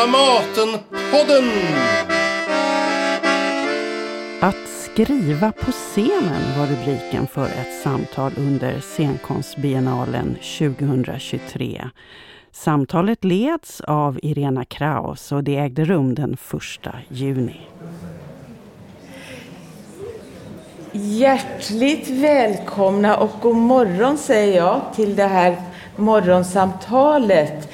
[0.00, 1.50] Dramatenpodden!
[4.40, 11.84] Att skriva på scenen var rubriken för ett samtal under scenkonstbiennalen 2023.
[12.52, 17.60] Samtalet leds av Irena Kraus och det ägde rum den 1 juni.
[20.92, 25.56] Hjärtligt välkomna och god morgon säger jag till det här
[25.96, 27.68] morgonsamtalet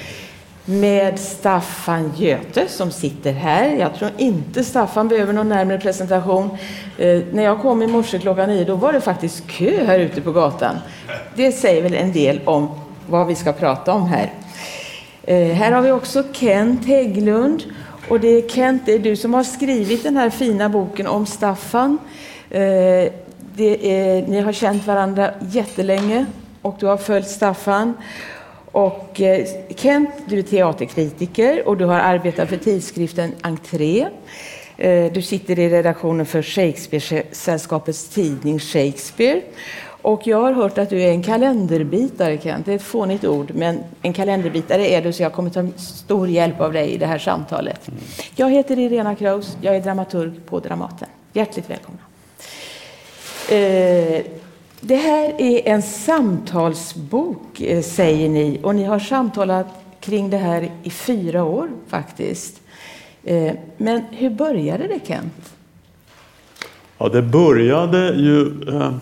[0.66, 3.69] med Staffan Göte som sitter här.
[3.69, 6.51] Jag tror inte Staffan behöver någon närmare presentation.
[6.98, 10.21] Eh, när jag kom i morse klockan nio då var det faktiskt kö här ute
[10.21, 10.77] på gatan.
[11.34, 12.71] Det säger väl en del om
[13.09, 14.33] vad vi ska prata om här.
[15.23, 17.62] Eh, här har vi också Kent Hägglund.
[18.09, 21.27] Och det är Kent, det är du som har skrivit den här fina boken om
[21.27, 21.98] Staffan.
[22.51, 22.62] Eh,
[23.59, 26.27] är, ni har känt varandra jättelänge
[26.62, 27.95] och du har följt Staffan.
[28.77, 34.07] Och eh, Kent, du är teaterkritiker och du har arbetat för tidskriften Entré.
[34.77, 39.43] Eh, du sitter i redaktionen för Shakespeare-sällskapets tidning Shakespeare.
[40.02, 42.66] Och jag har hört att du är en kalenderbitare, Kent.
[42.66, 46.29] Det är ett fånigt ord, men en kalenderbitare är du, så jag kommer ta stor
[46.29, 47.88] hjälp av dig i det här samtalet.
[48.35, 51.09] Jag heter Irena Kraus, jag är dramaturg på Dramaten.
[51.33, 52.01] Hjärtligt välkomna.
[53.51, 54.46] Eh,
[54.87, 59.66] det här är en samtalsbok, eh, säger ni, och ni har samtalat
[60.01, 62.60] kring det här i fyra år faktiskt.
[63.24, 65.54] Eh, men hur började det, Kent?
[66.98, 68.47] Ja, det började ju...
[68.69, 68.93] Eh,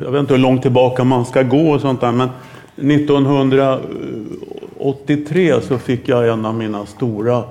[0.00, 2.28] jag vet inte hur långt tillbaka man ska gå och sånt där, men
[2.76, 7.44] 1983 så fick jag en av mina stora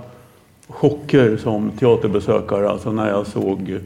[0.68, 3.80] chocker som teaterbesökare, alltså när jag såg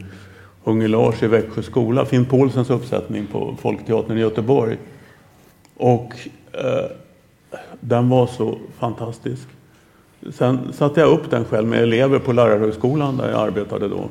[0.64, 4.76] Unge Lars i Växjö skola, Finn Paulsens uppsättning på Folkteatern i Göteborg.
[5.76, 6.14] Och
[6.52, 6.84] eh,
[7.80, 9.48] den var så fantastisk.
[10.32, 14.08] Sen satte jag upp den själv med elever på Lärarhögskolan där jag arbetade då.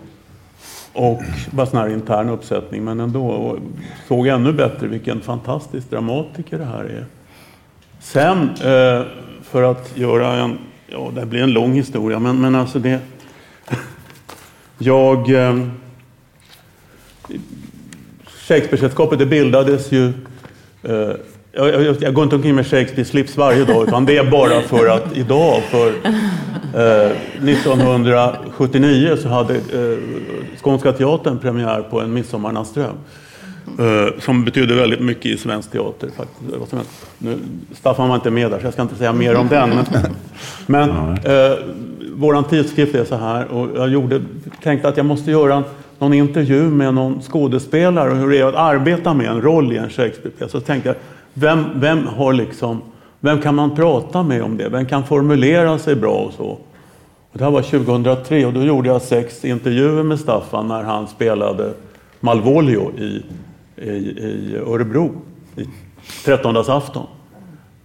[0.93, 1.21] Och
[1.51, 3.27] bara sån här intern uppsättning, men ändå.
[3.27, 3.59] Och
[4.07, 7.05] såg ännu bättre vilken fantastisk dramatiker det här är.
[7.99, 9.05] Sen, eh,
[9.43, 10.57] för att göra en,
[10.87, 12.99] ja det blir en lång historia, men, men alltså det...
[14.77, 15.29] jag...
[15.29, 15.67] Eh,
[18.47, 20.13] Shakespeare-sällskapet det bildades ju...
[20.83, 21.11] Eh,
[21.51, 24.87] jag, jag, jag, går inte omkring med Shakespeare-slips varje dag, utan det är bara för
[24.87, 25.87] att idag, för
[26.73, 27.11] eh,
[27.49, 29.97] 1979, så hade eh,
[30.61, 32.95] Skånska Teatern premiär på En Midsommarnattsdröm.
[33.79, 36.09] Eh, som betyder väldigt mycket i svensk teater.
[36.17, 36.85] Faktiskt.
[37.17, 37.37] Nu,
[37.73, 39.69] Staffan var inte med där, så jag ska inte säga mer om den.
[39.69, 40.05] Men,
[40.65, 41.57] men eh,
[42.15, 44.21] vår tidskrift är så här, och jag gjorde,
[44.63, 45.63] tänkte att jag måste göra en
[45.99, 49.77] någon intervju med någon skådespelare och hur det är att arbeta med en roll i
[49.77, 50.51] en Shakespeare-pjäs.
[50.51, 50.95] Så tänkte jag,
[51.33, 52.81] vem, vem, har liksom,
[53.19, 54.69] vem kan man prata med om det?
[54.69, 56.57] Vem kan formulera sig bra och så?
[57.31, 61.07] Och det här var 2003 och då gjorde jag sex intervjuer med Staffan när han
[61.07, 61.73] spelade
[62.19, 63.23] Malvolio i,
[63.75, 65.11] i, i Örebro
[65.55, 65.65] i
[66.25, 67.07] trettondagsafton.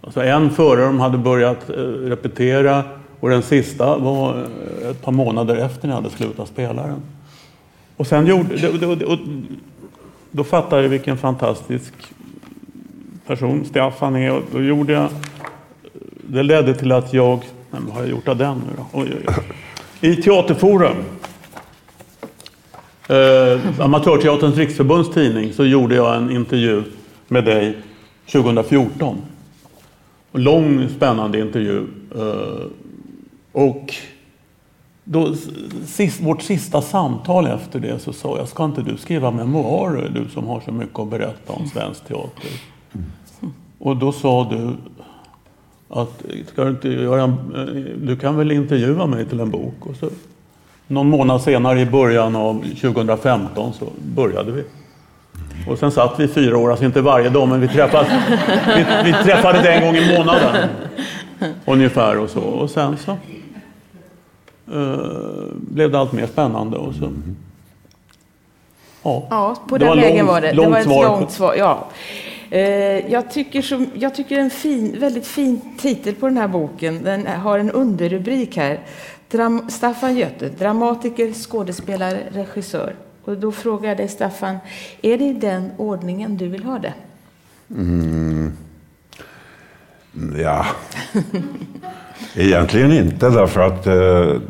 [0.01, 2.83] Alltså en före de hade börjat eh, repetera
[3.19, 7.01] och den sista var eh, ett par månader efter när jag hade slutat spela den.
[7.97, 9.19] Och sen gjorde, då, och,
[10.31, 11.93] då fattade jag vilken fantastisk
[13.27, 14.31] person Staffan är.
[14.31, 15.09] Och då gjorde jag,
[16.27, 17.39] det ledde till att jag,
[17.71, 18.99] nej, vad har jag gjort av den nu då?
[18.99, 20.09] Oj, oj, oj.
[20.09, 20.97] I Teaterforum,
[23.09, 26.83] eh, Amatörteaterns riksförbunds tidning, så gjorde jag en intervju
[27.27, 27.77] med dig
[28.31, 29.17] 2014.
[30.31, 31.87] Lång spännande intervju.
[32.15, 32.65] Eh,
[33.51, 33.93] och
[35.03, 35.35] då,
[35.85, 40.29] sist, vårt sista samtal efter det så sa jag, ska inte du skriva memoarer, du
[40.29, 42.49] som har så mycket att berätta om svensk teater?
[43.79, 44.69] Och då sa du
[45.89, 47.35] att, ska du, inte göra en,
[48.05, 49.85] du kan väl intervjua mig till en bok?
[49.85, 50.09] Och så,
[50.87, 54.63] någon månad senare i början av 2015 så började vi.
[55.67, 58.11] Och sen satt vi fyra år, alltså inte varje dag, men vi träffades,
[58.75, 60.69] vi, vi träffades en gång i månaden.
[61.65, 62.41] Ungefär och så.
[62.41, 63.17] Och sen så
[65.53, 66.77] blev det allt mer spännande.
[66.77, 67.11] Och så.
[69.03, 70.51] Ja, ja på den vägen lång, var det.
[70.51, 71.03] Det var ett svar.
[71.03, 71.55] långt svar.
[71.55, 71.87] Ja.
[72.53, 72.59] Uh,
[73.11, 77.03] jag tycker, som, jag tycker en fin, väldigt fin titel på den här boken.
[77.03, 78.79] Den har en underrubrik här.
[79.31, 82.95] Dram, Staffan Göte, dramatiker, skådespelare, regissör.
[83.25, 84.57] Och då frågar jag dig Staffan,
[85.01, 86.93] är det i den ordningen du vill ha det?
[87.69, 88.53] Mm.
[90.37, 90.65] Ja.
[92.35, 94.41] Egentligen inte därför att eh,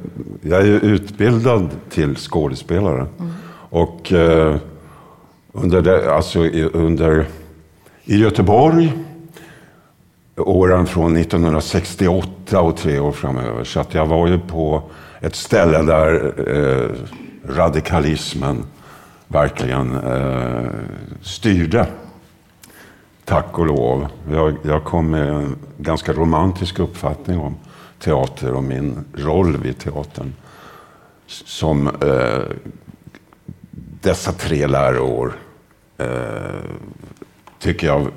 [0.41, 3.05] jag är utbildad till skådespelare.
[3.19, 3.31] Mm.
[3.69, 4.55] Och eh,
[5.51, 7.25] under, det, alltså, i, under,
[8.05, 8.93] i Göteborg
[10.37, 13.63] åren från 1968 och tre år framöver.
[13.63, 14.83] Så att jag var ju på
[15.21, 16.89] ett ställe där eh,
[17.55, 18.63] radikalismen
[19.27, 20.69] verkligen eh,
[21.21, 21.87] styrde.
[23.25, 24.07] Tack och lov.
[24.31, 27.55] Jag, jag kom med en ganska romantisk uppfattning om
[27.99, 30.33] teater och min roll vid teatern.
[31.27, 32.41] Som eh,
[34.01, 35.33] dessa tre läroår
[35.97, 36.07] eh,
[37.59, 38.07] tycker jag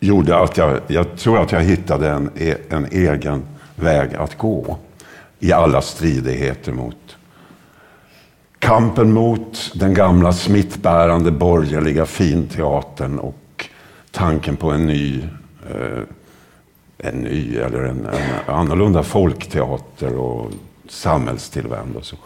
[0.00, 3.42] gjorde att jag, jag tror att jag hittade en, e, en egen
[3.76, 4.78] väg att gå
[5.38, 7.16] i alla stridigheter mot
[8.58, 13.39] kampen mot den gamla smittbärande borgerliga finteatern och
[14.10, 15.22] tanken på en ny,
[15.70, 16.02] eh,
[16.98, 20.50] en ny eller en, en annorlunda folkteater och
[20.88, 22.16] samhällstillvänd och så.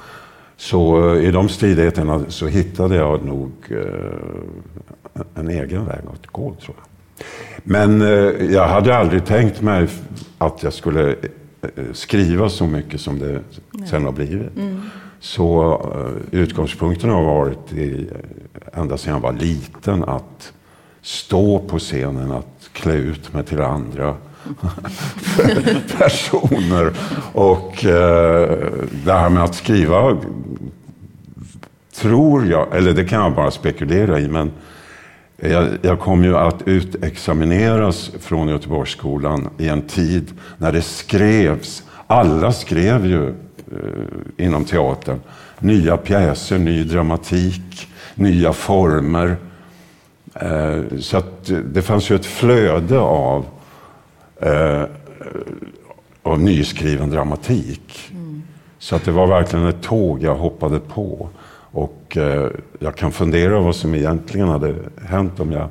[0.57, 6.55] Så eh, i de stridigheterna så hittade jag nog eh, en egen väg att gå,
[6.55, 6.87] tror jag.
[7.63, 8.01] Men
[8.53, 9.89] jag hade aldrig tänkt mig
[10.39, 11.17] att jag skulle
[11.93, 13.41] skriva så mycket som det
[13.71, 13.89] Nej.
[13.89, 14.57] sen har blivit.
[14.57, 14.81] Mm.
[15.21, 15.81] Så
[16.31, 18.11] utgångspunkten har varit, i,
[18.73, 20.53] ända sedan jag var liten, att
[21.05, 24.17] stå på scenen, att klä ut mig till andra
[25.99, 26.93] personer.
[27.33, 28.59] Och eh,
[29.05, 30.19] det här med att skriva,
[31.95, 34.53] tror jag, eller det kan jag bara spekulera i, men
[35.37, 42.53] jag, jag kom ju att utexamineras från Göteborgsskolan i en tid när det skrevs, alla
[42.53, 45.21] skrev ju eh, inom teatern,
[45.59, 49.37] nya pjäser, ny dramatik, nya former.
[50.35, 53.47] Eh, så att det fanns ju ett flöde av,
[54.41, 54.83] eh,
[56.23, 58.11] av nyskriven dramatik.
[58.11, 58.43] Mm.
[58.79, 61.29] Så att det var verkligen ett tåg jag hoppade på.
[61.71, 64.75] Och eh, jag kan fundera vad som egentligen hade
[65.07, 65.69] hänt om jag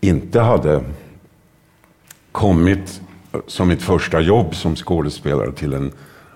[0.00, 0.80] inte hade
[2.32, 3.00] kommit
[3.46, 5.92] som mitt första jobb som skådespelare till en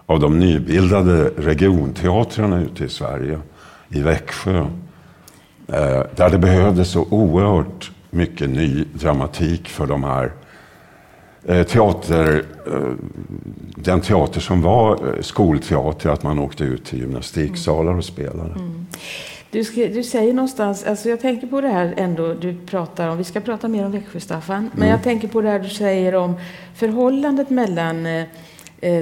[0.06, 3.40] av de nybildade regionteatrarna ute i Sverige,
[3.88, 4.66] i Växjö.
[5.68, 10.32] Eh, där det behövdes så oerhört mycket ny dramatik för de här
[11.48, 12.92] Eh, teater, eh,
[13.76, 18.50] den teater som var skolteater, att man åkte ut till gymnastiksalar och spelade.
[18.50, 18.86] Mm.
[19.50, 23.24] Du, du, säger någonstans, alltså jag tänker på det här ändå, du pratar om, vi
[23.24, 24.70] ska prata mer om Växjö Staffan, mm.
[24.74, 26.34] men jag tänker på det här du säger om
[26.74, 28.06] förhållandet mellan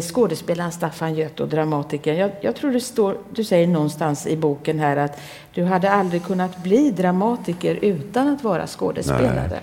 [0.00, 2.17] skådespelaren Staffan Göt och dramatikern.
[2.17, 5.20] Jag, jag, tror det står, du säger någonstans i boken här att
[5.55, 9.49] du hade aldrig kunnat bli dramatiker utan att vara skådespelare.
[9.50, 9.61] Nej.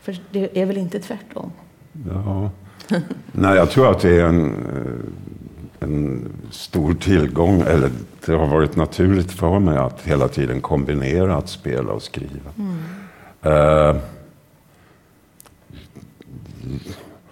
[0.00, 1.52] För det är väl inte tvärtom?
[2.08, 2.50] Ja.
[3.32, 7.90] Nej, jag tror att det är en, eh, en stor tillgång, eller
[8.26, 12.50] det har varit naturligt för mig att hela tiden kombinera att spela och skriva.
[12.58, 12.76] Mm.
[13.46, 13.96] Uh,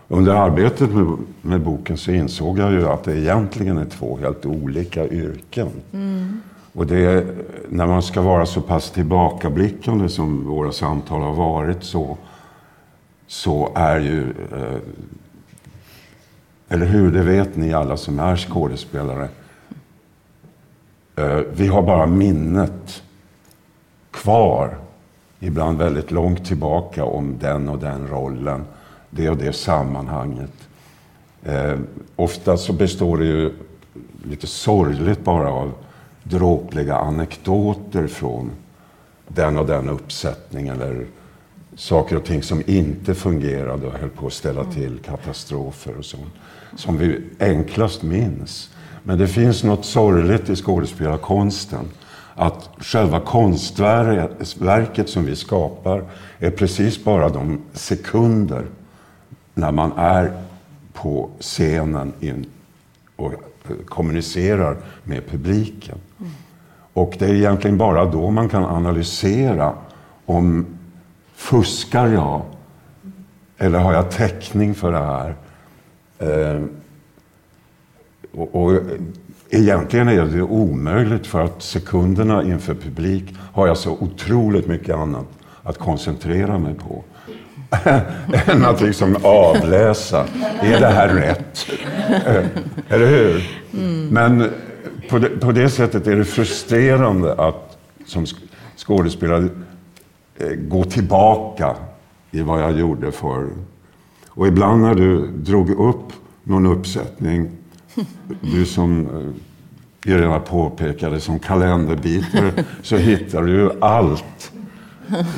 [0.08, 4.46] under arbetet med, med, boken så insåg jag ju att det egentligen är två helt
[4.46, 5.68] olika yrken.
[5.92, 6.40] Mm.
[6.72, 7.26] Och det,
[7.68, 12.16] när man ska vara så pass tillbakablickande som våra samtal har varit så
[13.28, 14.78] så är ju, eh,
[16.68, 19.28] eller hur, det vet ni alla som är skådespelare.
[21.16, 23.02] Eh, vi har bara minnet
[24.10, 24.78] kvar,
[25.40, 28.64] ibland väldigt långt tillbaka, om den och den rollen,
[29.18, 30.52] det och det sammanhanget.
[31.42, 31.78] Eh,
[32.16, 33.52] ofta så består det ju
[34.24, 35.72] lite sorgligt bara av
[36.22, 38.50] dråpliga anekdoter från
[39.28, 41.06] den och den uppsättningen eller
[41.76, 44.72] saker och ting som inte fungerade och höll på att ställa mm.
[44.74, 46.34] till katastrofer och sånt.
[46.76, 48.70] Som vi enklast minns.
[49.02, 51.84] Men det finns något sorgligt i skådespelarkonsten.
[52.34, 56.04] Att själva konstverket som vi skapar
[56.38, 58.66] är precis bara de sekunder
[59.58, 60.32] när man är
[60.92, 62.46] på scenen in
[63.16, 65.98] och eh, kommunicerar med publiken.
[66.20, 66.32] Mm.
[66.92, 69.74] Och det är egentligen bara då man kan analysera
[70.26, 70.66] om
[71.34, 72.42] Fuskar jag?
[73.58, 75.34] Eller har jag täckning för det här?
[76.18, 76.62] Eh,
[78.32, 78.80] och, och,
[79.50, 85.26] egentligen är det omöjligt för att sekunderna inför publik har jag så otroligt mycket annat
[85.62, 87.04] att koncentrera mig på.
[88.46, 90.26] än att liksom avläsa.
[90.60, 91.70] Är det här rätt?
[92.26, 92.46] Eh,
[92.88, 93.50] eller hur?
[93.74, 94.08] Mm.
[94.08, 94.50] Men
[95.10, 98.26] på det, på det sättet är det frustrerande att som
[98.76, 99.48] skådespelare
[100.40, 101.76] Eh, gå tillbaka
[102.30, 103.48] i vad jag gjorde förr.
[104.28, 107.50] Och ibland när du drog upp någon uppsättning,
[108.40, 114.52] du som eh, Irena påpekade som kalenderbitare, så hittar du allt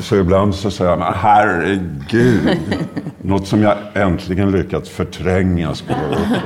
[0.03, 2.59] så ibland så säger jag, men herregud.
[3.23, 6.43] Något som jag äntligen lyckats förtränga skulle upp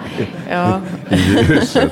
[0.50, 0.80] Ja.
[1.10, 1.90] i ljuset.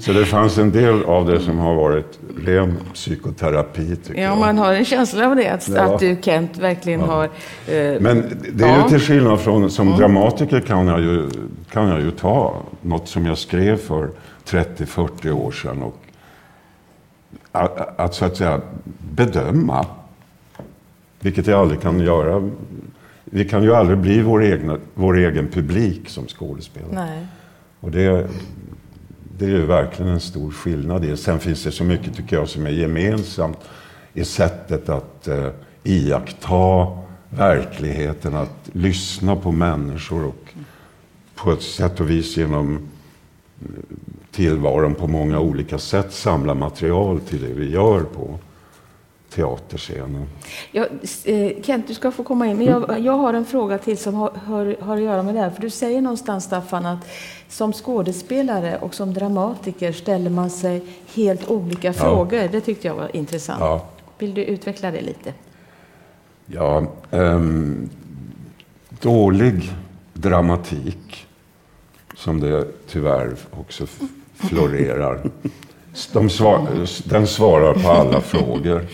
[0.00, 4.38] Så det fanns en del av det som har varit ren psykoterapi tycker ja, jag.
[4.38, 5.82] man har en känsla av det, att, Ja.
[5.94, 7.24] att du Kent verkligen har...
[7.24, 7.30] eh,
[8.00, 8.00] Men
[8.52, 8.74] det är Ja.
[8.74, 8.82] Mm.
[8.82, 11.28] ju till skillnad från, som dramatiker kan jag, ju,
[11.72, 14.08] kan jag ju ta något som jag skrev för
[14.48, 15.96] 30-40 år sedan och
[17.52, 18.60] att, att så att säga
[19.14, 19.86] bedöma,
[21.24, 22.50] vilket jag aldrig kan göra.
[23.24, 26.94] Vi kan ju aldrig bli vår, egna, vår egen publik som skådespelare.
[26.94, 27.26] nej.
[27.80, 28.28] Och det,
[29.38, 31.16] det är ju verkligen en stor skillnad i.
[31.16, 33.58] Sen finns det så mycket, tycker jag, som är gemensamt
[34.12, 35.48] i sättet att eh,
[35.82, 36.86] iaktta
[37.30, 40.54] verkligheten, att lyssna på människor och
[41.34, 42.78] på ett sätt och vis genom
[43.60, 43.68] eh,
[44.30, 48.38] tillvaron på många olika sätt samla material till det vi gör på
[49.34, 50.26] teaterscenen.
[50.72, 50.86] Ja,
[51.24, 52.56] eh, Kent, du ska få komma in.
[52.56, 55.40] Men jag, jag har en fråga till som har, har, har att göra med det
[55.40, 55.50] här.
[55.50, 57.06] För du säger någonstans, Staffan, att
[57.48, 60.82] som skådespelare och som dramatiker ställer man sig
[61.14, 62.48] helt olika frågor.
[62.52, 63.60] Det tyckte jag var intressant.
[63.60, 63.86] Ja.
[64.18, 65.34] Vill du utveckla det lite?
[66.46, 67.88] Ja, ehm,
[68.88, 69.72] dålig
[70.12, 71.26] dramatik,
[72.16, 73.86] som det tyvärr också
[74.34, 75.20] florerar.
[76.12, 78.86] De svar, den svarar på alla frågor.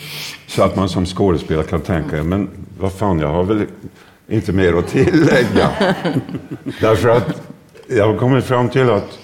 [0.47, 3.67] Så att man som skådespelare kan tänka, men vad fan, jag har väl
[4.29, 5.71] inte mer att tillägga.
[6.81, 7.43] Därför att
[7.89, 9.19] jag har kommit fram till att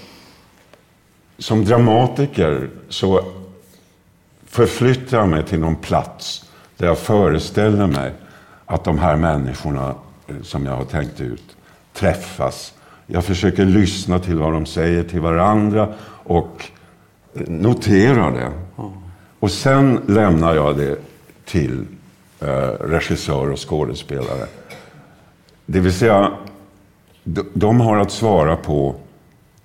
[1.38, 3.25] som dramatiker så
[4.47, 6.45] förflyttar jag mig till någon plats
[6.76, 8.12] där jag föreställer mig
[8.66, 9.95] att de här människorna
[10.26, 11.56] eh, som jag har tänkt ut
[11.92, 12.75] träffas.
[13.06, 16.71] Jag försöker lyssna till vad de säger till varandra och
[17.37, 18.52] eh, notera det.
[19.40, 20.99] Och sen lämnar jag det
[21.45, 21.87] till
[22.40, 22.47] eh,
[22.81, 24.47] regissör och skådespelare.
[25.66, 26.33] Det vill säga,
[27.25, 28.95] de, de har att svara på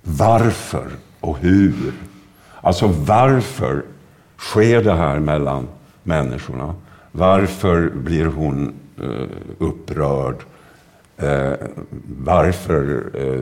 [0.02, 0.86] varför
[1.20, 1.92] och hur.
[2.60, 3.82] Alltså varför
[4.38, 5.68] sker det här mellan
[6.02, 6.74] människorna?
[7.12, 10.36] Varför blir hon eh, upprörd?
[11.16, 11.52] Eh,
[12.24, 13.40] varför eh,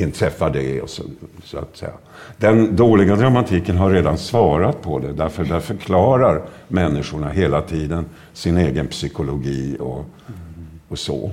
[0.00, 0.82] inträffar det?
[0.82, 1.02] Och så,
[1.44, 1.92] så att säga.
[2.36, 5.12] Den dåliga dramatiken har redan svarat på det.
[5.12, 10.04] Därför där förklarar människorna hela tiden sin egen psykologi och,
[10.88, 11.30] och så.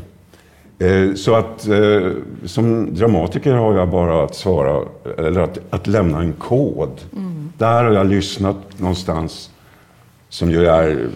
[0.80, 2.12] Eh, Så att eh,
[2.46, 4.82] som dramatiker har jag bara att svara,
[5.18, 7.02] eller att, att lämna en kod.
[7.58, 9.50] Där har jag lyssnat någonstans
[10.30, 11.08] som ju är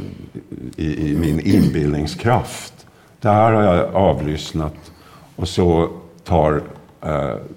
[0.75, 2.73] i, i min inbildningskraft.
[3.21, 4.91] Där har jag avlyssnat
[5.35, 5.89] och så
[6.23, 6.61] tar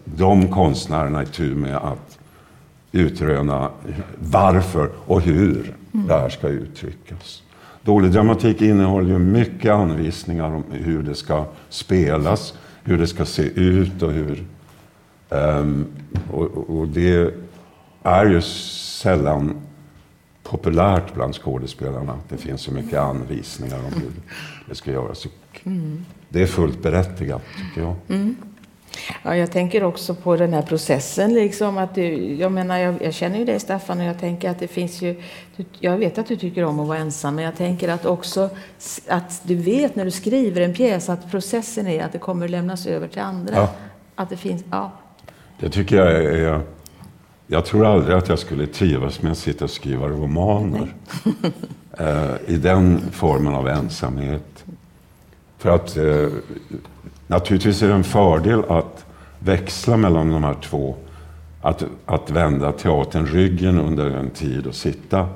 [0.04, 2.18] de konstnärerna itu med att
[2.92, 3.70] utröna
[4.18, 7.42] varför och hur det här ska uttryckas.
[7.82, 13.42] Dålig dramatik innehåller ju mycket anvisningar om hur det ska spelas, hur det ska se
[13.42, 14.44] ut och hur...
[15.30, 15.86] ehm,
[16.32, 17.34] och, och- det
[18.02, 19.54] är ju sällan
[20.42, 24.10] populärt bland skådespelarna det finns så mycket anvisningar om hur
[24.68, 25.26] det ska göras.
[25.26, 25.60] Och
[26.28, 27.94] Det är fullt berättigat, tycker jag.
[29.22, 31.34] Ja, jag tänker också på den här processen.
[31.34, 34.58] Liksom, att du, jag, menar, jag, jag känner ju dig Staffan och jag tänker att
[34.58, 35.22] det finns ju...
[35.56, 38.50] Du, jag vet att du tycker om att vara ensam men jag tänker att också
[39.08, 42.86] att du vet när du skriver en pjäs att processen är att det kommer lämnas
[42.86, 43.54] över till andra.
[43.54, 43.70] Ja.
[44.14, 44.64] Att det finns...
[44.70, 44.92] Ja.
[45.60, 46.60] Det tycker jag är...
[47.46, 50.94] Jag tror aldrig att jag skulle trivas med att sitta och skriva romaner.
[51.98, 54.64] eh, I den formen av ensamhet.
[55.58, 56.28] För att eh,
[57.30, 59.04] naturligtvis är det en fördel att
[59.38, 60.94] växla mellan de här två.
[61.62, 65.28] Att, att vända teatern ryggen under en tid och sitta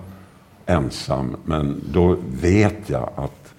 [0.67, 1.37] ensam.
[1.45, 3.55] Men då vet jag att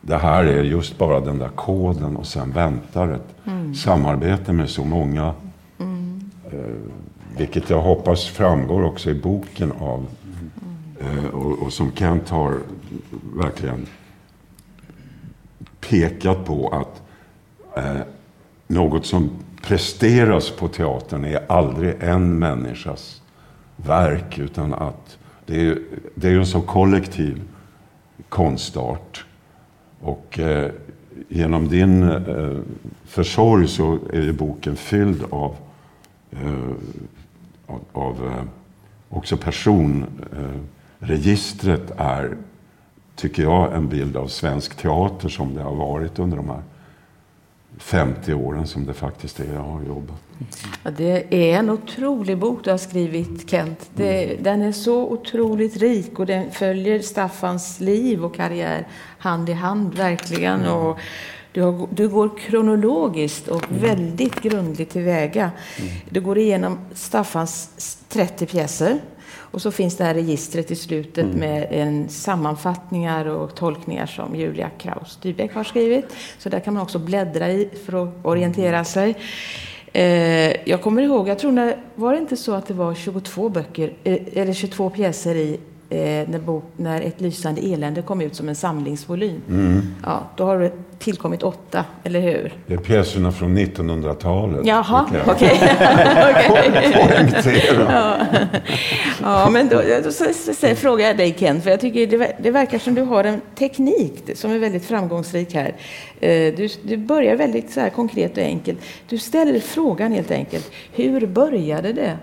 [0.00, 3.34] det här är just bara den där koden och sen väntar ett
[3.76, 5.34] samarbete med så många
[7.36, 10.06] vilket jag hoppas framgår också i boken av
[11.00, 12.58] eh, och, och som Kent har
[13.36, 13.86] verkligen
[15.80, 17.02] pekat på att
[17.76, 18.00] eh,
[18.66, 19.30] något som
[19.62, 23.22] presteras på teatern är aldrig en människas
[23.76, 25.78] verk utan att det är,
[26.14, 27.42] det är ju en så kollektiv
[28.28, 29.24] konstart.
[30.00, 30.70] Och eh,
[31.28, 32.58] genom din eh,
[33.04, 35.56] försorg så är ju boken fylld av
[36.30, 36.70] eh,
[37.70, 38.42] av, av eh,
[39.08, 42.36] också personregistret eh, är,
[43.16, 46.62] tycker jag, en bild av svensk teater som det har varit under de här
[47.80, 50.16] 50 åren som det faktiskt är jag har jobbat.
[50.82, 53.90] Ja, det är en otrolig bok du har skrivit, Kent.
[53.94, 58.86] Det, den är så otroligt rik och den följer Staffans liv och karriär
[59.18, 60.66] hand i hand, verkligen.
[60.66, 60.98] Och
[61.52, 65.50] du, har, du går kronologiskt och väldigt grundligt tillväga.
[66.10, 68.98] Du går igenom Staffans 30 pjäser.
[69.50, 71.38] Och så finns det här registret i slutet Mm.
[71.38, 76.06] med en sammanfattningar och tolkningar som Julia Kraus Dybeck har skrivit.
[76.38, 79.14] Så där kan man också bläddra i för att orientera sig.
[79.92, 83.48] Eh, jag kommer ihåg, jag tror när, var det inte så att det var 22
[83.48, 88.34] böcker, eh, eller 22 pjäser i eh, när, bok, när Ett lysande elände kom ut
[88.34, 89.40] som en samlingsvolym.
[89.48, 89.80] Mm.
[90.04, 92.52] Ja, då har det tillkommit åtta, eller hur?
[92.66, 94.66] Det är pjäserna från 1900-talet.
[94.66, 95.60] Jaha, okej.
[96.30, 96.92] Okej.
[96.94, 98.16] poängtera.
[99.22, 102.36] Ja, men då, då så, så, så, frågar jag dig Ken, för jag tycker det,
[102.42, 105.74] det verkar som du har en teknik som är väldigt framgångsrik här.
[106.20, 108.78] Eh, Du, du börjar väldigt så här konkret och enkelt.
[109.08, 110.70] Du ställer frågan helt enkelt.
[110.92, 112.16] Hur började det?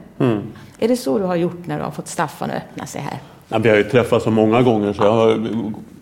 [0.79, 3.19] Är det så du har gjort när du har fått Staffan att öppna sig här?
[3.49, 5.47] Ja, vi har ju träffats så många gånger så jag har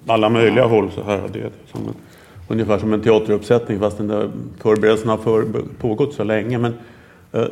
[0.07, 1.21] alla möjliga håll så här.
[1.33, 1.93] Det som
[2.47, 4.29] ungefär som en teateruppsättning fast den där
[4.61, 5.45] förberedelserna har för,
[5.79, 6.57] pågått så länge.
[6.57, 6.73] Men,
[7.31, 7.45] eh,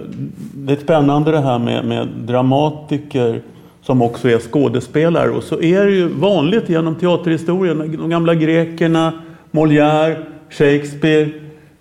[0.53, 3.41] det är spännande det här med, med dramatiker
[3.81, 5.29] som också är skådespelare.
[5.29, 7.97] Och så är det ju vanligt genom teaterhistorien.
[7.97, 9.13] De gamla grekerna,
[9.51, 10.15] Molière,
[10.49, 11.29] Shakespeare,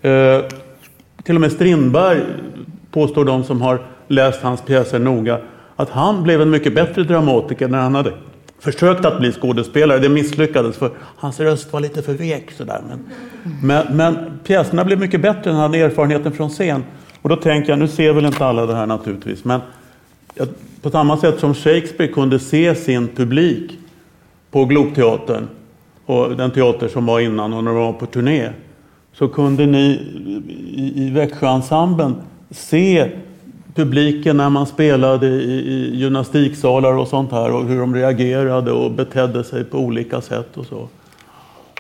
[0.03, 0.45] eh,
[1.23, 2.21] till och med Strindberg
[2.91, 5.39] påstår de som har läst hans pjäser noga
[5.77, 8.13] att han blev en mycket bättre dramatiker när han hade
[8.63, 9.99] försökt att bli skådespelare.
[9.99, 12.51] Det misslyckades för hans röst var lite för vek.
[12.51, 12.81] Sådär.
[12.89, 12.99] Men,
[13.63, 16.85] men, men pjäserna blev mycket bättre när han hade erfarenheten från scen.
[17.23, 19.61] Och då tänker jag, nu ser väl inte alla det här naturligtvis, men
[20.35, 20.49] jag,
[20.83, 23.79] på samma sätt som Shakespeare kunde se sin publik
[24.51, 25.49] på Globteatern
[26.07, 28.51] och den teater som var innan och när de var på turné
[29.13, 30.01] så kunde ni
[30.75, 32.17] i, i Växjöensemblen
[32.51, 33.11] se
[33.75, 38.91] publiken när man spelade i, i gymnastiksalar och sånt här och hur de reagerade och
[38.91, 40.89] betedde sig på olika sätt och så.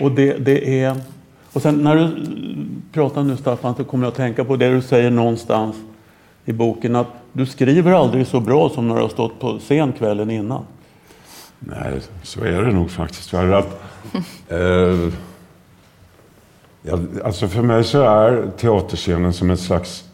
[0.01, 0.97] Och det, det är...
[1.53, 2.11] Och sen när du
[2.93, 5.77] pratar nu Staffan så kommer jag att tänka på det du säger någonstans
[6.45, 9.93] i boken att du skriver aldrig så bra som när du har stått på scen
[9.93, 10.65] kvällen innan.
[11.59, 13.31] Nej, så är det nog faktiskt.
[13.31, 13.83] För att,
[14.49, 15.13] eh,
[16.83, 20.05] ja, alltså för mig så är teaterscenen som ett slags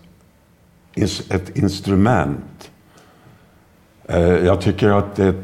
[1.30, 2.70] ett instrument.
[4.08, 5.34] Eh, jag tycker att det,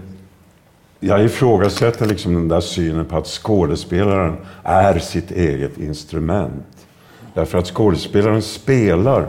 [1.00, 6.86] jag ifrågasätter liksom den där synen på att skådespelaren är sitt eget instrument.
[7.34, 9.26] Därför att skådespelaren spelar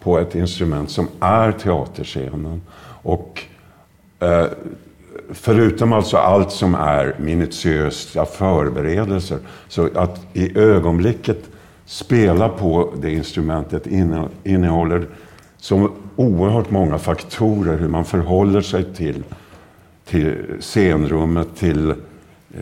[0.00, 2.62] på ett instrument som är teaterscenen.
[3.02, 3.42] Och
[4.20, 4.46] eh,
[5.30, 11.38] förutom alltså allt som är minutiösa förberedelser, så att i ögonblicket
[11.86, 13.86] spela på det instrumentet
[14.44, 15.06] innehåller
[15.64, 19.22] så oerhört många faktorer, hur man förhåller sig till,
[20.04, 21.90] till scenrummet, till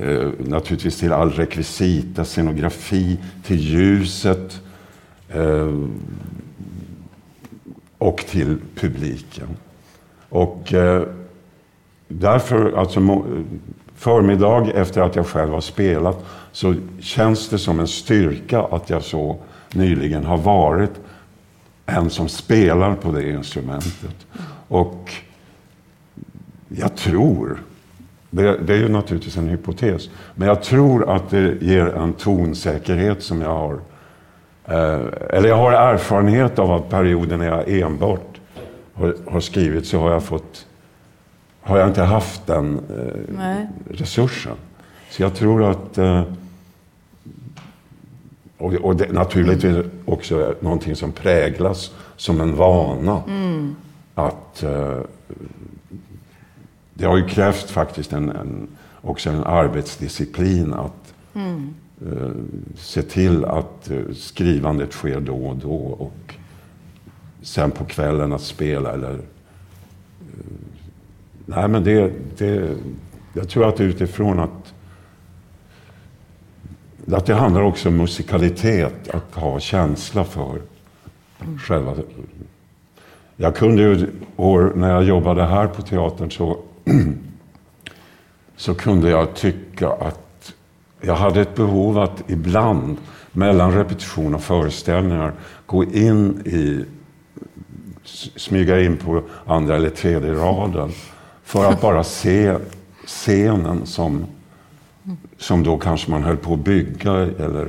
[0.01, 4.61] eh, naturligtvis till all rekvisita, scenografi, till ljuset
[5.29, 5.79] eh,
[7.99, 9.49] och till publiken.
[10.29, 11.03] Och eh,
[12.09, 13.25] därför, alltså
[13.95, 19.03] förmiddag efter att jag själv har spelat, så känns det som en styrka att jag
[19.03, 19.37] så
[19.73, 20.93] nyligen har varit
[21.93, 24.27] en som spelar på det instrumentet.
[24.69, 25.13] Och
[26.69, 27.59] jag tror,
[28.31, 33.23] det, det är ju naturligtvis en hypotes, men jag tror att det ger en tonsäkerhet
[33.23, 33.75] som jag har.
[34.65, 38.41] Eh, eller jag har erfarenhet av att perioden när jag enbart
[38.95, 40.67] har, har skrivit så har jag fått
[41.63, 42.81] har jag inte haft den
[43.39, 44.57] eh, resursen.
[45.11, 46.23] Så jag tror att eh,
[48.63, 53.23] och, och det, naturligtvis också någonting som präglas som en vana.
[54.15, 54.99] Att eh,
[56.95, 58.69] det har ju krävt faktiskt en, en,
[59.01, 62.31] också en arbetsdisciplin att eh,
[62.77, 66.35] se till att eh, skrivandet sker då och då och
[67.43, 69.19] sen på kvällen att spela eller
[71.47, 72.77] Nej, men det, det,
[73.33, 74.72] jag tror att utifrån att,
[77.11, 80.61] att det handlar också om musikalitet, att ha känsla för
[81.59, 81.95] själva...
[83.37, 86.59] Jag kunde ju, år, när jag jobbade här på teatern så,
[88.57, 90.53] så kunde jag tycka att
[91.01, 92.97] jag hade ett behov att ibland,
[93.33, 95.33] mellan repetition och föreställningar,
[95.67, 96.85] gå in i
[98.37, 100.91] smyga in på andra eller tredje raden
[101.45, 102.57] för att bara se
[103.07, 104.27] scenen som,
[105.43, 107.69] som då kanske man höll på att bygga eller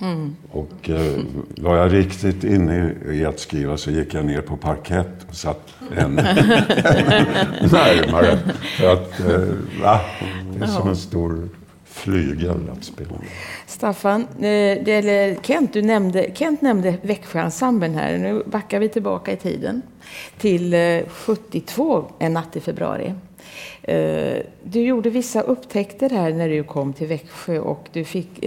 [0.00, 0.36] Mm.
[0.50, 1.20] Och eh,
[1.56, 5.74] var jag riktigt inne i att skriva så gick jag ner på parkett och satt
[5.96, 6.14] en,
[7.72, 8.38] närmare.
[8.78, 9.26] För att, eh?
[10.54, 11.48] Det är som en stor
[11.84, 13.10] flygel att spela.
[13.66, 18.18] Staffan, eh, eller Kent, du nämnde, Kent nämnde Växjöensemblen här.
[18.18, 19.82] Nu backar vi tillbaka i tiden
[20.38, 20.74] till
[21.08, 23.14] 72, en natt i februari.
[24.62, 28.44] Du gjorde vissa upptäckter här när du kom till Växjö och du fick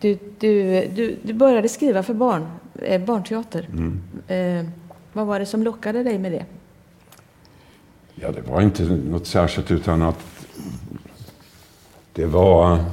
[0.00, 2.46] du, du, du, du började skriva för barn,
[2.82, 3.68] eh, barnteater.
[3.72, 4.00] Mm.
[4.28, 4.70] Eh,
[5.12, 6.44] vad var det som lockade dig med det?
[8.14, 10.24] Ja, det var inte något särskilt utan att
[12.12, 12.84] det var,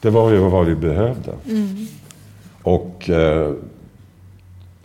[0.00, 1.34] det var ju vad vi behövde.
[1.48, 1.86] Mm.
[2.62, 3.16] Och uh,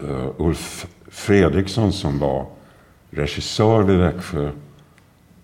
[0.03, 2.45] uh, Ulf Fredriksson som var
[3.09, 4.51] regissör vid Växjö,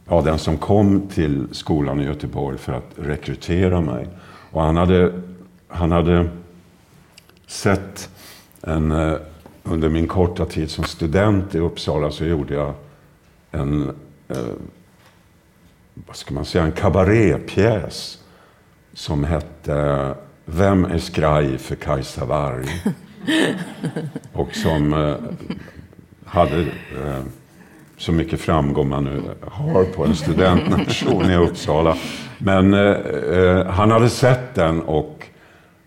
[0.05, 4.07] ja, den som kom till skolan i Göteborg för att rekrytera mig.
[4.51, 5.13] Och han hade
[5.67, 6.29] han hade
[7.47, 8.09] sett
[8.61, 9.15] en, eh,
[9.63, 12.73] under min korta tid som student i Uppsala så gjorde jag
[13.51, 13.91] en,
[14.27, 14.37] eh,
[15.93, 18.19] vad ska man säga, en kabarépjäs
[18.93, 22.65] som hette Vem är skraj för Kajsa Warg?
[24.33, 25.15] Och som eh,
[26.25, 27.23] hade eh,
[27.97, 31.97] så mycket framgång man nu har på en studentnation i Uppsala.
[32.37, 35.27] Men eh, eh, han hade sett den och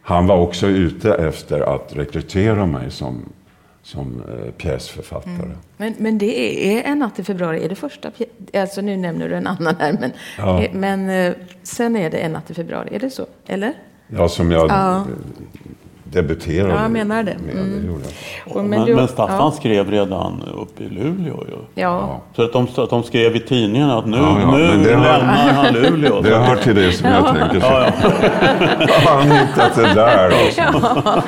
[0.03, 3.33] han var också ute efter att rekrytera mig som,
[3.83, 5.35] som eh, pjäsförfattare.
[5.35, 5.57] Mm.
[5.77, 8.11] Men, men det är En natt i februari, är det första
[8.55, 10.65] Alltså nu nämner du en annan här, men, ja.
[10.73, 13.27] men eh, sen är det En natt i februari, är det så?
[13.47, 13.73] Eller?
[14.09, 15.07] Ja, som jag ja
[16.13, 16.75] debuterade.
[16.75, 17.31] Ja, jag menar det.
[17.31, 18.01] Mm.
[18.47, 19.51] det men, men, du, men, Staffan ja.
[19.51, 21.83] skrev redan uppe i Luleå ju.
[21.83, 22.21] Ja.
[22.37, 25.75] Så att de, att de skrev i tidningen att nu, ja, ja, nu lämnar han
[25.75, 26.21] Luleå.
[26.23, 27.61] Det hör till det som jag tänker.
[27.61, 27.67] Så.
[27.67, 28.09] Ja, ja.
[29.11, 30.25] Har han hittat det där?
[30.25, 30.63] Alltså.
[30.87, 31.23] Ja.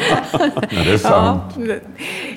[0.70, 1.42] ja, det är sant.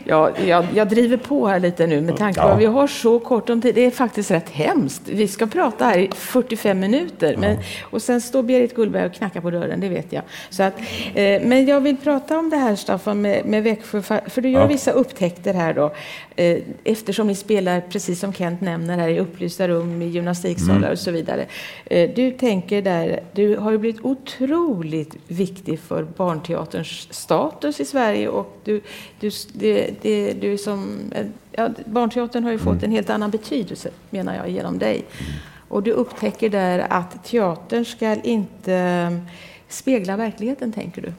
[0.05, 3.19] Ja, jag, jag driver på här lite nu med tanke på att vi har så
[3.19, 3.75] kort om tid.
[3.75, 5.01] Det är faktiskt rätt hemskt.
[5.05, 7.37] Vi ska prata här i 45 minuter.
[7.37, 10.23] Men, och sen står Berit Gullberg och knackar på dörren, det vet jag.
[10.49, 10.79] Så att,
[11.13, 14.61] eh, men jag vill prata om det här Staffan med, med Växjö, för du gör
[14.61, 14.67] ja.
[14.67, 15.93] vissa upptäckter här då.
[16.35, 20.91] Eh, eftersom ni spelar, precis som Kent nämner, här i upplysta rum, i gymnastiksalar mm.
[20.91, 21.45] och så vidare.
[21.85, 28.27] Eh, du tänker där, du har ju blivit otroligt viktig för barnteaterns status i Sverige
[28.27, 28.81] och du,
[29.19, 30.99] du, det, det, du som,
[31.51, 32.83] ja, barnteatern har ju fått mm.
[32.83, 35.05] en helt annan betydelse, menar jag, genom dig.
[35.67, 39.17] Och du upptäcker där att teatern ska inte eh,
[39.69, 41.13] spegla verkligheten, tänker du.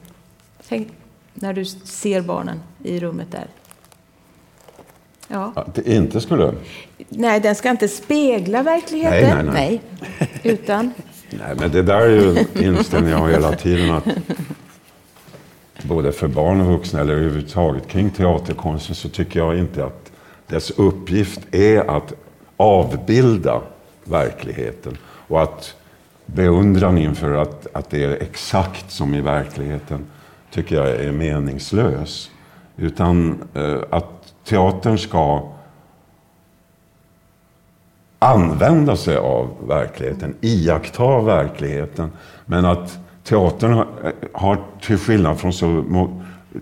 [0.67, 0.87] Tänk,
[1.33, 3.47] när du ser barnen i rummet där?
[5.27, 5.53] Ja.
[5.55, 6.53] Att det inte skulle?
[7.09, 9.45] Nej, den ska inte spegla verkligheten.
[9.45, 9.81] Nej, nej, nej.
[10.19, 10.93] nej utan?
[11.29, 13.91] Nej, men det där är ju inställningen jag har hela tiden.
[13.91, 14.07] Att
[15.83, 20.11] både för barn och vuxna, eller överhuvudtaget kring teaterkonsten, så tycker jag inte att
[20.47, 22.13] dess uppgift är att
[22.57, 23.61] avbilda
[24.03, 24.97] verkligheten.
[25.27, 25.75] Och att
[26.25, 30.05] beundran inför att, att det är exakt som i verkligheten
[30.51, 32.31] tycker jag är meningslös.
[32.77, 35.49] Utan eh, att teatern ska
[38.19, 42.11] använda sig av verkligheten, iaktta verkligheten.
[42.45, 43.85] Men att teatern
[44.33, 45.83] har, till skillnad från så,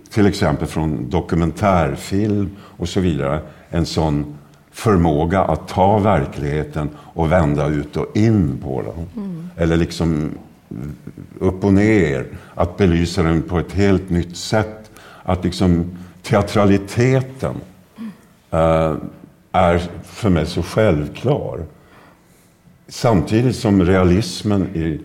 [0.10, 4.38] till exempel från dokumentärfilm och så vidare, en sån
[4.71, 9.24] förmåga att ta verkligheten och vända ut och in på den.
[9.24, 9.50] Mm.
[9.58, 10.32] Eller liksom
[11.39, 14.91] upp och ner, att belysa den på ett helt nytt sätt.
[15.24, 17.56] Att liksom teatraliteten
[18.54, 18.95] uh,
[19.52, 21.65] är för mig så självklar.
[22.88, 25.02] Samtidigt som realismen i,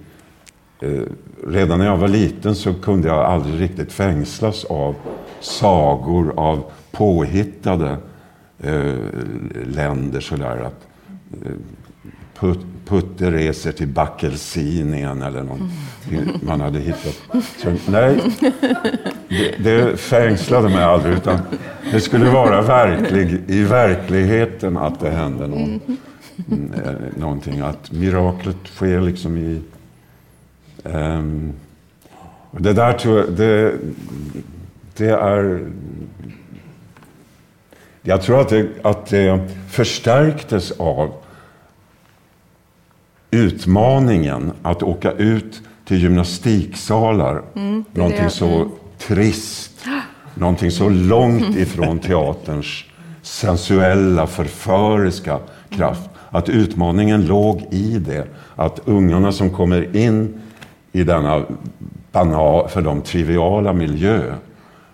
[0.80, 1.02] Eh,
[1.46, 4.94] redan när jag var liten så kunde jag aldrig riktigt fängslas av
[5.40, 7.96] sagor av påhittade
[8.58, 8.94] eh,
[9.66, 10.56] länder sådär.
[10.66, 10.86] Att,
[11.44, 11.52] eh,
[12.38, 15.70] Put, Putte reser till Backelsinien eller någon.
[16.42, 17.22] man hade hittat.
[17.62, 18.20] Så, nej,
[19.28, 21.14] det, det fängslade mig aldrig.
[21.14, 21.38] Utan
[21.92, 25.80] det skulle vara verklig, i verkligheten att det hände någon,
[26.50, 26.72] mm.
[26.84, 27.60] Eh, någonting.
[27.60, 29.60] Att miraklet sker liksom i...
[30.94, 31.53] Um,
[32.51, 33.75] det där tror jag, det,
[34.96, 35.68] det är...
[38.03, 41.12] Jag tror att det, att det förstärktes av
[43.31, 47.42] utmaningen att åka ut till gymnastiksalar.
[47.55, 48.31] Mm, någonting det.
[48.31, 48.68] så mm.
[48.99, 49.72] trist.
[50.35, 52.85] Någonting så långt ifrån teaterns
[53.22, 55.38] sensuella, förföriska
[55.70, 56.11] kraft.
[56.31, 58.27] Att utmaningen låg i det.
[58.57, 60.40] Att ungarna som kommer in
[60.96, 61.44] i denna
[62.12, 64.35] banal, för dem triviala miljö.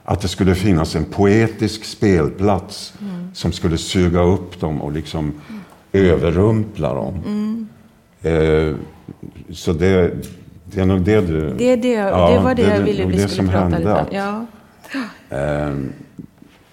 [0.04, 3.34] Att det skulle finnas en poetisk spelplats mm.
[3.34, 6.10] som skulle suga upp dem och liksom mm.
[6.10, 7.14] överrumpla dem.
[7.26, 7.68] Mm.
[8.22, 8.74] Eh,
[9.50, 10.14] så det,
[10.64, 11.54] det är nog det du...
[11.58, 13.78] Det, det, ja, det var det, det jag ville vi skulle prata hände.
[13.78, 14.46] lite om.
[15.30, 15.36] Ja.
[15.36, 15.74] Eh,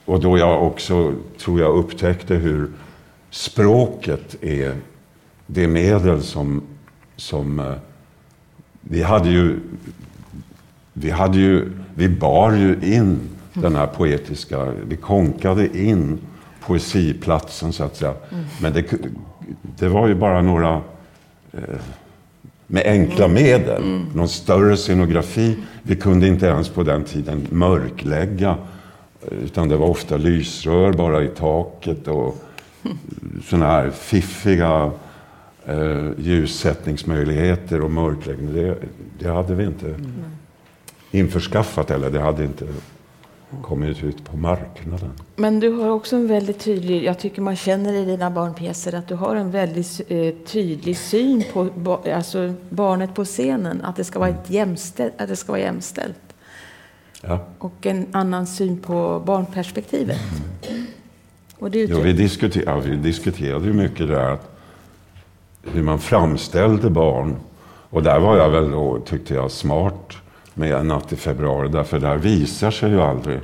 [0.06, 2.70] och då jag också, tror jag, upptäckte hur
[3.30, 4.76] språket är
[5.48, 6.64] det medel som,
[7.16, 7.74] som eh,
[8.82, 9.60] vi hade ju,
[10.94, 13.20] vi hade ju, vi bar ju in
[13.54, 16.20] den här poetiska, vi konkade in
[16.66, 18.14] poesiplatsen så att säga.
[18.32, 18.46] Mm.
[18.62, 18.86] Men det,
[19.62, 20.82] det var ju bara några
[21.52, 21.80] eh,
[22.68, 23.44] med enkla mm.
[23.44, 23.84] medel.
[23.84, 24.06] Mm.
[24.16, 25.58] Någon större scenografi.
[25.84, 28.56] Vi kunde inte ens på den tiden mörklägga.
[29.32, 32.44] Utan det var ofta lysrör bara i taket och
[33.44, 34.92] sådana här fiffiga
[35.70, 38.54] eh, ljussättningsmöjligheter och mörkläggning.
[38.54, 38.78] Det,
[39.20, 40.14] det hade vi inte mm.
[41.12, 42.68] införskaffat eller det hade inte
[43.62, 45.12] kommit ut på marknaden.
[45.36, 49.08] Men du har också en väldigt tydlig, jag tycker man känner i dina barnpjäser att
[49.08, 54.20] du har en väldigt eh, tydlig syn på alltså barnet på scenen, att det ska
[54.20, 56.20] vara, ett jämställt, att det ska vara jämställt.
[57.22, 57.46] Ja.
[57.58, 60.20] Och en annan syn på barnperspektivet.
[60.70, 60.86] Mm.
[61.58, 64.59] Och det jo, vi, diskuter, ja, vi diskuterade ju mycket där att
[65.64, 67.36] hur man framställde barn.
[67.90, 70.18] Och där var jag väl då, tyckte jag, smart
[70.54, 71.70] med En natt i februari.
[71.70, 73.40] Därför där visar sig ju aldrig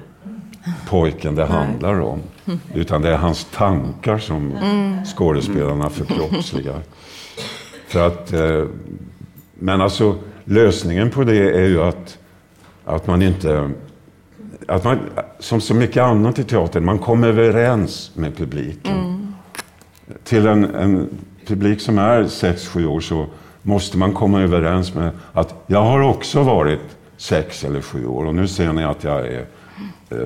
[0.89, 2.19] pojken det handlar om.
[2.73, 5.05] Utan det är hans tankar som mm.
[5.05, 6.81] skådespelarna förkroppsligar.
[7.87, 8.65] För att, eh,
[9.53, 12.17] men alltså lösningen på det är ju att,
[12.85, 13.71] att man inte...
[14.67, 14.99] Att man,
[15.39, 18.97] som så mycket annat i teatern, man kommer överens med publiken.
[18.97, 19.33] Mm.
[20.23, 21.09] Till en, en
[21.47, 23.25] publik som är 6-7 år så
[23.61, 28.35] måste man komma överens med att jag har också varit sex eller sju år och
[28.35, 29.45] nu ser ni att jag är
[30.09, 30.17] eh,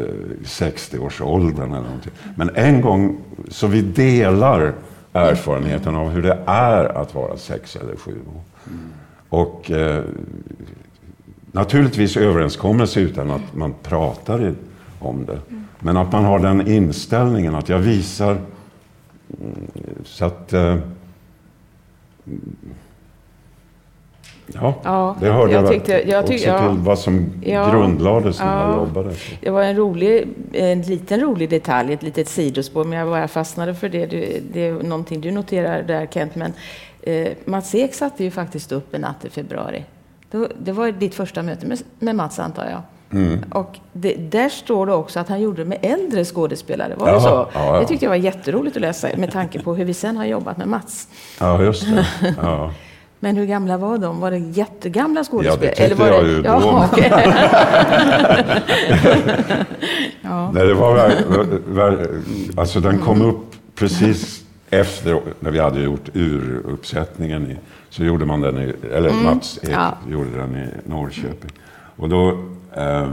[0.44, 2.12] 60-årsåldern eller någonting.
[2.36, 3.18] Men en gång,
[3.50, 4.74] så vi delar
[5.14, 8.42] erfarenheten av hur det är att vara sex eller sju år.
[9.30, 10.04] Och eh,
[11.52, 14.54] naturligtvis överenskommelse utan att man pratar
[15.00, 15.40] om det.
[15.80, 19.68] Men att man har den inställningen att jag visar mm,
[20.06, 20.78] så att eh,
[24.54, 28.39] Ja, ja det hörde jag, tyckte, jag tyckte, också ja, till vad som ja, grundlades
[28.39, 29.15] när ja, jag jobbade.
[29.42, 33.76] Det var en, rolig, en liten rolig detalj, ett litet sidospår, men jag bara fastnade
[33.76, 34.06] för det.
[34.06, 36.54] Det, det är någonting du noterar där Kent, men
[37.02, 39.84] eh, Mats Ek satte ju faktiskt upp en natt i februari.
[40.32, 42.82] Det, det var ditt första möte med, med Mats, antar jag?
[43.12, 43.43] Mm.
[43.52, 46.93] Och det, där står det också att han gjorde det med äldre skådespelare.
[46.98, 47.28] Var Jaha, det så?
[47.28, 47.80] Ja, ja.
[47.80, 50.58] Det tyckte jag var jätteroligt att läsa med tanke på hur vi sen har jobbat
[50.58, 51.08] med Mats.
[51.39, 52.06] Ja, just det.
[52.41, 52.74] Ja.
[53.22, 54.19] Men hur gamla var de?
[54.19, 55.65] Var det jättegamla skådespelare?
[55.65, 56.32] Ja, det tyckte Eller var jag det...
[56.32, 56.50] ju då.
[56.50, 57.10] Ja, okay.
[60.22, 60.52] ja.
[60.52, 62.08] Nej, det var,
[62.58, 67.52] alltså den kom upp precis efter, när vi hade gjort uruppsättningen.
[67.52, 67.58] I,
[67.89, 69.24] så gjorde man den i, eller mm.
[69.24, 69.98] Mats Ek ja.
[70.10, 71.52] gjorde den i Norrköping.
[71.95, 72.38] Och då
[72.80, 73.12] eh,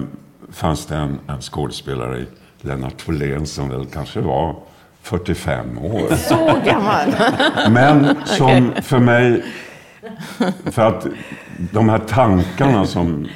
[0.50, 2.26] fanns det en, en skådespelare,
[2.60, 4.56] Lennart Tholén, som väl kanske var
[5.02, 6.14] 45 år.
[6.16, 7.14] Så gammal?
[7.70, 9.44] Men som för mig
[10.64, 11.06] för att
[11.72, 13.28] de här tankarna som,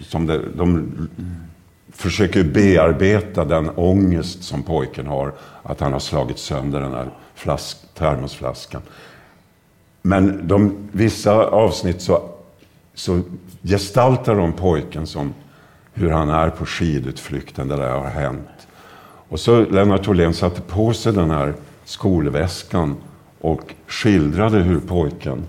[0.00, 0.92] som det, de
[1.92, 7.78] försöker bearbeta den ångest som pojken har, att han har slagit sönder den här flask,
[7.94, 8.82] termosflaskan.
[10.02, 12.22] Men de, vissa avsnitt så,
[12.94, 13.20] så
[13.62, 15.34] gestaltar de pojken som
[15.94, 18.68] hur han är på skidutflykten där det har hänt.
[19.28, 21.54] Och så Lennart Tholén satte på sig den här
[21.84, 22.96] skolväskan
[23.40, 25.46] och skildrade hur pojken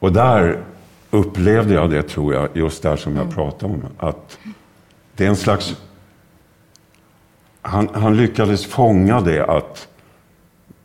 [0.00, 0.64] och där
[1.10, 3.34] upplevde jag det, tror jag, just där som jag mm.
[3.34, 3.84] pratade om.
[3.98, 4.38] Att
[5.16, 5.76] det är en slags...
[7.62, 9.88] Han, han lyckades fånga det att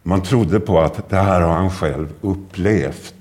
[0.04, 3.16] man trodde på att det här har han själv upplevt.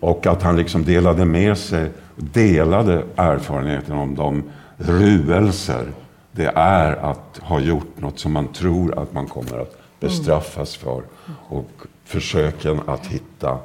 [0.00, 4.42] Och att han liksom delade med sig, delade erfarenheten om de
[4.76, 5.86] ruelser
[6.32, 11.02] det är att ha gjort något som man tror att man kommer att bestraffas för.
[11.48, 11.70] Och
[12.04, 13.58] försöken att hitta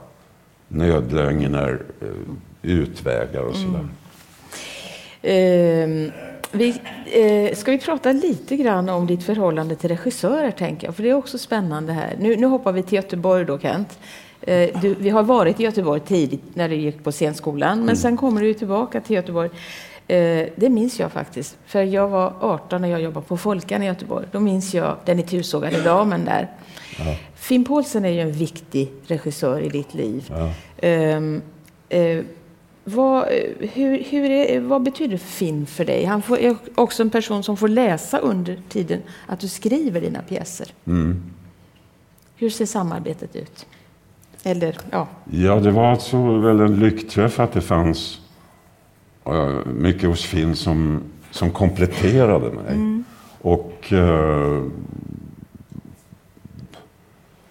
[0.68, 2.08] nödlögner, eh,
[2.62, 3.88] utvägar och sådär.
[5.22, 6.06] Mm.
[6.06, 6.14] Eh,
[6.52, 11.04] vi, eh, ska vi prata lite grann om ditt förhållande till regissörer, tänker jag, för
[11.04, 12.16] det är också spännande här.
[12.20, 14.00] Nu, nu hoppar vi till Göteborg då, Kent.
[14.48, 17.96] Eh, du, vi har varit i Göteborg tidigt när du gick på scenskolan, men mm.
[17.96, 19.50] sen kommer du tillbaka till Göteborg.
[20.08, 23.86] Eh, det minns jag faktiskt, för jag var 18 när jag jobbade på Folkan i
[23.86, 24.26] Göteborg.
[24.32, 26.52] Då minns jag den itusågade damen där.
[27.00, 27.16] Ja.
[27.36, 30.32] Finn Paulsen är ju en viktig regissör i ditt liv.
[30.32, 30.50] Ja.
[31.18, 31.42] Um,
[31.94, 32.24] uh,
[32.84, 33.26] vad,
[33.60, 36.06] hur, hur är, vad betyder Finn för dig?
[36.06, 40.22] Han får, är också en person som får läsa under tiden att du skriver dina
[40.22, 40.68] pjäser.
[40.86, 41.24] Mm.
[42.36, 43.66] Hur ser samarbetet ut?
[44.44, 45.08] Eller, ja.
[45.32, 48.22] Ja, det var alltså väl en lyckträff att det fanns
[49.30, 51.02] uh, mycket hos Finn som,
[51.32, 52.74] som kompletterade mig.
[52.74, 53.04] Mm.
[53.42, 54.64] Och uh,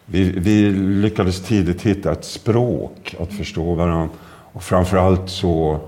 [0.06, 4.08] vi, vi lyckades tidigt hitta ett språk att förstå varandra.
[4.52, 5.80] Och framförallt så,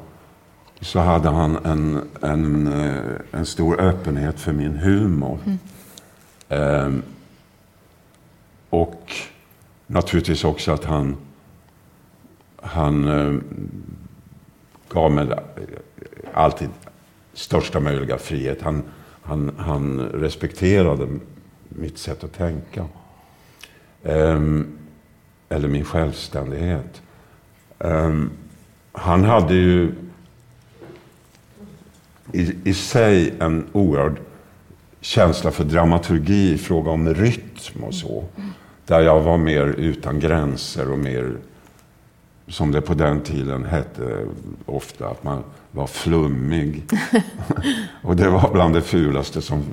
[0.81, 5.39] så hade han en, en, eh, en stor öppenhet för min humor.
[6.49, 7.03] Mm.
[8.71, 9.13] och
[9.87, 11.17] naturligtvis också att han,
[12.57, 13.41] han eh,
[14.89, 15.29] gav mig
[16.35, 16.69] alltid
[17.33, 18.63] största möjliga frihet.
[18.63, 18.83] Han,
[19.23, 21.09] han, han respekterade
[21.69, 22.87] mitt sätt att tänka.
[24.03, 24.79] Um,
[25.49, 27.03] eller min självständighet.
[27.79, 28.31] Um,
[28.93, 29.93] han hade ju
[32.33, 34.17] i, i sig en oerhörd
[35.01, 38.25] känsla för dramaturgi i fråga om rytm och så.
[38.87, 41.37] Där jag var mer utan gränser och mer,
[42.49, 44.27] som det på den tiden hette
[44.67, 46.83] ofta, att man var flummig.
[48.03, 49.65] och det var bland det fulaste som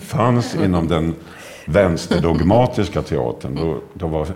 [0.00, 1.14] fanns inom den
[1.66, 3.54] vänsterdogmatiska teatern.
[3.54, 4.26] Då, då var,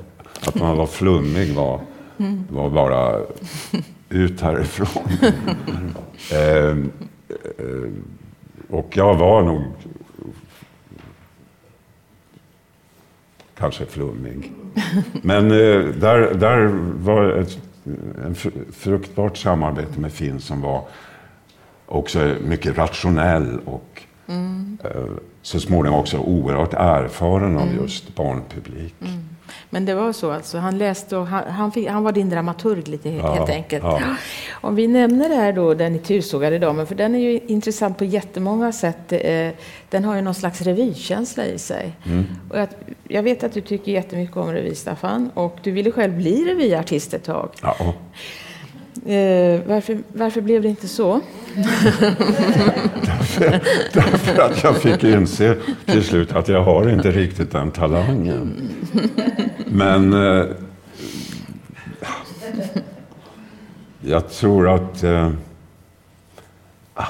[0.46, 1.80] att man var flummig var,
[2.50, 3.20] var bara
[4.08, 5.02] ut härifrån.
[6.32, 6.68] eh,
[7.58, 7.90] eh,
[8.70, 9.62] och jag var nog
[13.58, 14.52] kanske flummig.
[15.22, 16.66] Men eh, där, där
[16.98, 17.58] var ett
[18.24, 18.34] en
[18.72, 20.84] fruktbart samarbete med Finn som var
[21.86, 24.78] också mycket rationell och mm.
[24.84, 25.04] eh,
[25.42, 27.82] så småningom också oerhört erfaren av mm.
[27.82, 28.94] just barnpublik.
[29.00, 29.28] Mm.
[29.70, 32.88] Men det var så alltså, han läste och han, han, fick, han var din dramaturg
[32.88, 33.84] lite ja, helt enkelt.
[33.84, 34.00] Ja.
[34.52, 38.72] Om vi nämner här då, den itusågade damen, för den är ju intressant på jättemånga
[38.72, 39.12] sätt.
[39.12, 39.48] Eh,
[39.90, 41.92] den har ju någon slags revykänsla i sig.
[42.04, 42.24] Mm.
[42.50, 42.68] Och jag,
[43.08, 47.14] jag, vet att du tycker jättemycket om revy, Staffan, och du ville själv bli revyartist
[47.14, 47.50] ett tag.
[47.62, 47.94] Ja.
[49.06, 51.20] Eh, varför, varför blev det inte så?
[53.02, 53.60] därför,
[53.92, 58.70] därför, att jag fick inse till slut att jag har inte riktigt den talangen.
[59.66, 60.46] Men eh,
[64.00, 65.04] jag tror att...
[65.04, 65.30] Eh,
[66.94, 67.08] ah,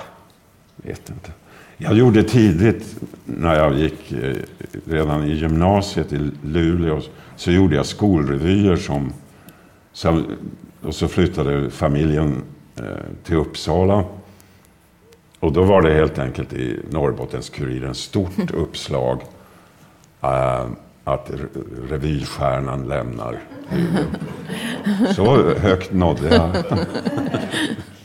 [0.76, 1.30] vet inte.
[1.76, 4.36] Jag gjorde tidigt, när jag gick eh,
[4.84, 7.00] redan i gymnasiet i Luleå,
[7.36, 9.12] så gjorde jag skolrevyer som,
[9.92, 10.24] som
[10.82, 12.42] och så flyttade familjen
[12.76, 12.84] eh,
[13.24, 14.04] till Uppsala.
[15.40, 19.20] Och då var det helt enkelt i Norrbottens-Kuriren stort uppslag
[20.20, 20.66] eh,
[21.04, 21.30] att
[21.88, 23.38] revystjärnan lämnar
[25.14, 26.78] Så högt nådde jag.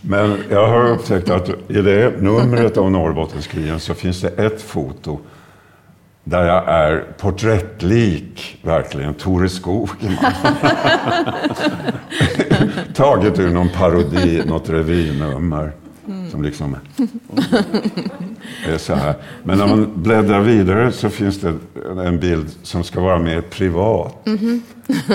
[0.01, 5.19] Men jag har upptäckt att i det numret av Norrbottenskrigen så finns det ett foto
[6.23, 10.17] där jag är porträttlik, verkligen, Tore Skogman.
[12.93, 15.71] Taget ur någon parodi, något revynummer.
[16.07, 16.31] Mm.
[16.31, 16.75] Som liksom
[18.67, 19.15] är så här.
[19.43, 21.53] Men när man bläddrar vidare så finns det
[22.05, 24.27] en bild som ska vara mer privat.
[24.27, 24.61] Mm.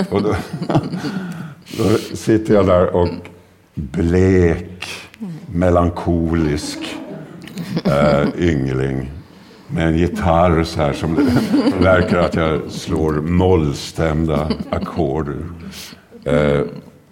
[0.09, 0.35] Och då,
[1.77, 3.09] då sitter jag där och
[3.73, 4.87] blek,
[5.47, 6.79] melankolisk
[7.83, 9.11] äh, yngling
[9.67, 15.27] med en gitarr så här som det verkar att jag slår mollstämda ackord.
[16.23, 16.61] Eh,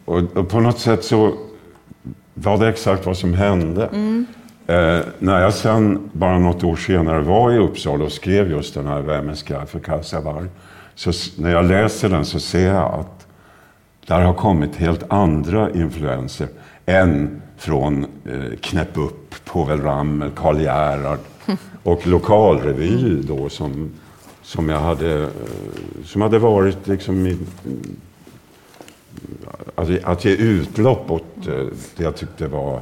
[0.06, 1.34] och, och, på något sätt så
[2.34, 3.86] var det exakt vad som hände.
[3.86, 4.26] Mm.
[4.68, 8.88] Eh, när jag sen, bara något år senare, var i Uppsala och skrev just den
[8.88, 10.48] här Vem är för Kasavar.
[10.96, 13.28] Så när jag läser den så ser jag att
[14.08, 16.48] där har kommit helt andra influenser
[16.86, 21.20] än från eh, Knäpp upp, Povel Ramel, Karl Gerhard
[21.84, 23.92] och lokalrevy då som,
[24.42, 25.28] som jag hade, eh,
[26.06, 27.38] som hade varit liksom i,
[29.76, 31.66] att, att ge utlopp åt eh,
[31.98, 32.82] det jag tyckte var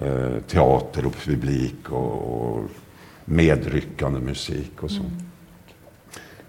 [0.00, 2.64] eh, teater och publik och, och
[3.24, 5.00] medryckande musik och så.
[5.00, 5.12] Mm.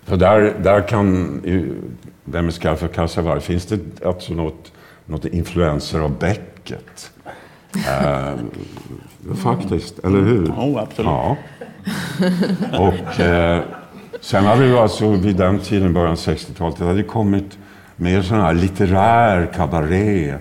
[0.08, 1.42] Så där, där kan,
[2.24, 4.72] Vem skarv för Kassavar, finns det alltså något,
[5.06, 7.12] något influenser av Beckett?
[7.76, 8.36] eh,
[9.36, 10.46] faktiskt, eller hur?
[10.46, 11.12] Oh, absolut.
[11.12, 11.38] Ja.
[12.78, 13.64] Och eh,
[14.22, 17.58] sen hade det alltså vid den tiden, början 60-talet, det hade kommit
[17.96, 20.38] mer sån här litterär kabaré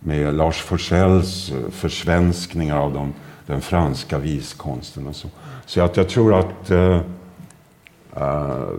[0.00, 3.14] med Lars Forssells eh, försvenskningar av de,
[3.46, 5.28] den franska viskonsten och så.
[5.66, 6.70] Så att jag tror att...
[6.70, 7.00] Uh,
[8.16, 8.74] uh,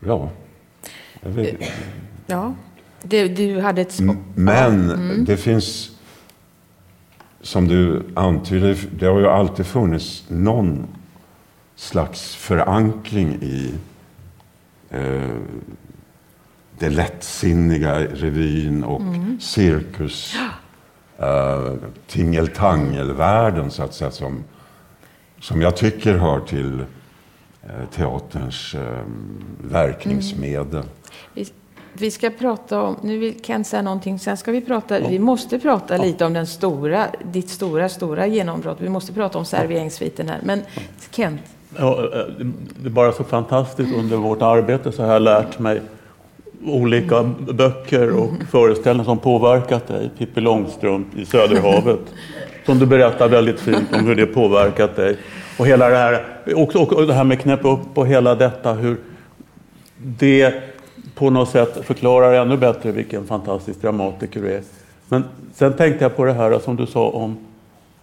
[0.00, 0.30] ja.
[2.26, 2.54] Ja.
[3.02, 4.00] Det, du hade ett...
[4.34, 5.24] Men mm.
[5.24, 5.90] det finns
[7.44, 10.86] som du antyder, det har ju alltid funnits någon
[11.76, 13.74] slags förankring i
[14.90, 15.30] eh,
[16.78, 19.40] det lättsinniga revyn och mm.
[19.40, 20.36] cirkus
[21.20, 21.74] uh,
[22.06, 24.44] tingeltangelvärlden så att säga som,
[25.40, 28.80] som jag tycker hör till uh, teaterns uh,
[29.62, 30.74] verkningsmedel.
[30.74, 30.88] Mm.
[31.34, 31.46] Vi,
[31.92, 35.08] vi, ska prata om, nu vill Kent säga någonting, sen ska vi prata, ja.
[35.08, 36.04] vi måste prata ja.
[36.04, 38.80] lite om den stora, ditt stora, stora genombrott.
[38.80, 40.40] Vi måste prata om serveringssviten här.
[40.42, 40.62] Men
[41.10, 41.40] Kent?
[41.76, 42.08] Ja,
[42.80, 45.82] det är bara så fantastiskt under vårt arbete så har jag lärt mig
[46.66, 50.10] olika böcker och föreställningar som påverkat dig.
[50.18, 52.00] Pippi Långstrump i Söderhavet.
[52.66, 55.16] Som du berättar väldigt fint om hur det påverkat dig.
[55.58, 58.96] Och hela det här, och, och det här med knäpp upp och hela detta hur
[59.96, 60.54] det
[61.14, 64.62] på något sätt förklarar ännu bättre vilken fantastisk dramatiker du är.
[65.08, 67.36] Men sen tänkte jag på det här som du sa om,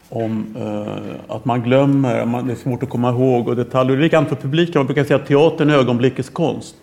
[0.10, 3.96] om uh, att man glömmer, man, det är svårt att komma ihåg och detaljer.
[3.96, 4.80] Det är likadant för publiken.
[4.80, 6.76] Man brukar säga att teatern är ögonblickets konst.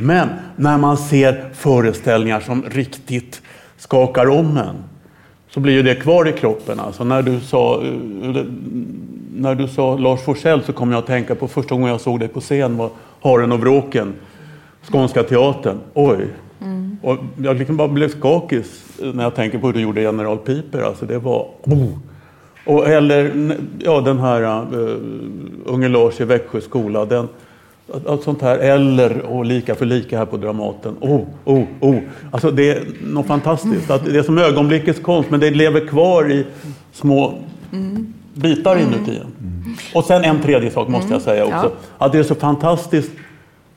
[0.00, 3.42] Men när man ser föreställningar som riktigt
[3.76, 4.76] skakar om en
[5.50, 6.80] så blir ju det kvar i kroppen.
[6.80, 8.44] Alltså när, du sa, eh,
[9.36, 12.20] när du sa Lars Forssell så kom jag att tänka på första gången jag såg
[12.20, 12.90] dig på scen var
[13.20, 14.14] Haren och vråken,
[14.90, 15.78] Skånska teatern.
[15.94, 16.26] Oj!
[16.60, 16.96] Mm.
[17.02, 18.62] Och jag liksom bara blev skakig
[18.98, 20.82] när jag tänker på hur du gjorde General Piper.
[20.82, 21.46] Alltså det var...
[21.62, 21.88] Oh.
[22.66, 23.32] Och, eller
[23.78, 24.96] ja, den här uh,
[25.64, 27.04] Unge Lars i Växjö skola.
[27.04, 27.28] Den,
[28.06, 28.58] allt sånt här.
[28.58, 30.96] Eller och lika för lika här på Dramaten.
[31.00, 31.96] Oh, oh, oh.
[32.30, 33.90] Alltså det är något fantastiskt.
[33.90, 36.46] Att det är som ögonblickets konst, men det lever kvar i
[36.92, 37.34] små
[38.34, 39.32] bitar inuti en.
[39.94, 41.72] Och sen en tredje sak måste jag säga också.
[41.98, 43.10] Att det är så fantastiskt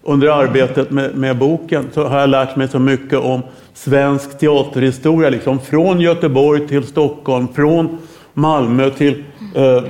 [0.03, 3.41] under arbetet med, med, boken så har jag lärt mig så mycket om
[3.73, 5.29] svensk teaterhistoria.
[5.29, 7.97] Liksom från Göteborg till Stockholm, från
[8.33, 9.23] Malmö till
[9.55, 9.83] eh,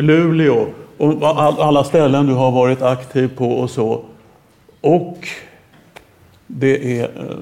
[0.00, 0.66] Luleå
[0.98, 1.28] och
[1.64, 4.04] alla ställen du har varit aktiv på och så.
[4.80, 5.28] Och
[6.46, 7.36] det är eh,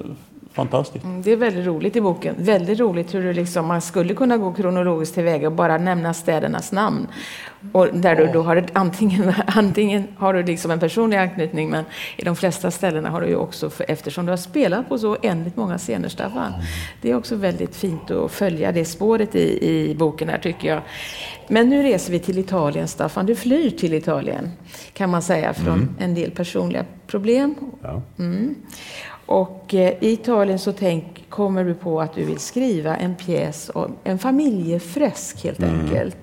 [0.53, 1.05] fantastiskt.
[1.05, 2.35] Mm, det är väldigt roligt i boken.
[2.39, 6.73] Väldigt roligt hur du liksom, man skulle kunna gå kronologiskt tillväga och bara nämna städernas
[6.73, 7.07] namn.
[7.73, 11.85] Och där du då har antingen, antingen har du liksom en personlig anknytning, men
[12.17, 15.17] i de flesta ställena har du ju också, för, eftersom du har spelat på så
[15.17, 16.53] oändligt många scener, Staffan.
[17.03, 20.83] Det är också väldigt fint att följa det spåret i, i boken här, tycker jag.
[21.49, 23.27] Men nu reser vi till Italien, Staffan.
[23.27, 24.51] Du flyr till Italien,
[24.93, 25.95] kan man säga, från mm.
[25.99, 27.55] en del personliga problem.
[27.83, 28.03] Ja.
[28.19, 28.55] Mm.
[29.33, 33.71] Och eh, i Italien så tänk, kommer du på att du vill skriva en pjäs,
[34.05, 35.81] en familjefresk helt mm.
[35.81, 36.17] enkelt.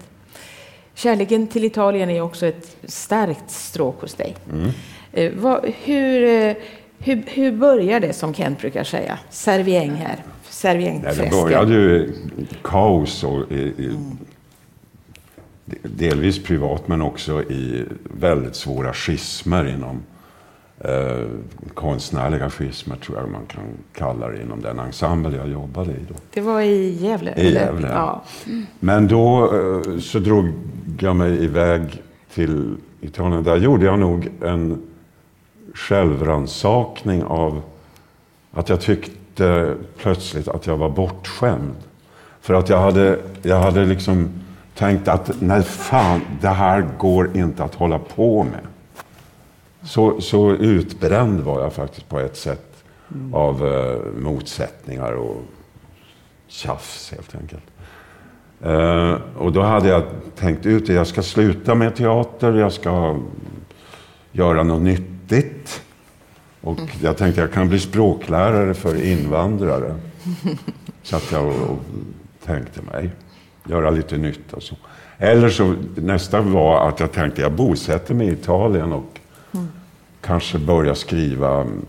[0.94, 4.36] Kärleken till Italien är också ett starkt stråk hos dig.
[4.52, 4.70] Mm.
[5.12, 6.56] Eh, vad, hur, eh,
[7.00, 9.20] hur, hur börjar det, som Kent brukar säga?
[9.30, 10.24] Servieng här.
[10.50, 11.26] Serviengfresken.
[11.26, 12.14] Det började ju
[12.64, 13.98] kaos och i, i,
[15.84, 20.02] delvis privat men också i väldigt svåra schismer inom
[20.80, 21.28] eh,
[21.74, 23.64] konstnärliga schismer tror jag man kan
[23.94, 26.06] kalla det inom den ensemble jag jobbade i.
[26.10, 26.16] Då.
[26.34, 27.34] Det var i Gävle?
[27.38, 28.24] I Gävle, ja.
[28.80, 30.52] Men då eh, så drog
[31.00, 32.02] jag mig iväg
[32.34, 33.44] till Italien.
[33.44, 34.82] Där gjorde jag nog en
[35.74, 37.62] självransakning av
[38.52, 41.76] att jag tyckte plötsligt att jag var bortskämd.
[42.42, 44.30] För att jag hade, jag hade liksom
[44.76, 48.69] tänkt att nej fan, det här går inte att hålla på med.
[49.84, 52.84] Så, så utbränd var jag faktiskt på ett sätt
[53.16, 53.34] mm.
[53.34, 55.42] av uh, motsättningar och
[56.48, 57.64] tjafs helt enkelt.
[58.66, 60.04] Uh, och då hade jag
[60.36, 60.94] tänkt ut det.
[60.94, 63.20] Jag ska sluta med teater, jag ska
[64.32, 65.82] göra något nyttigt.
[66.62, 66.90] Och mm.
[67.02, 69.96] jag tänkte jag kan bli språklärare för invandrare.
[71.04, 71.80] Så att jag och, och
[72.46, 73.10] tänkte mig
[73.66, 74.76] göra lite nytt och så.
[75.18, 79.19] Eller så nästa var att jag tänkte jag bosätter mig i Italien och.
[80.30, 81.86] Kanske börjar skriva mm,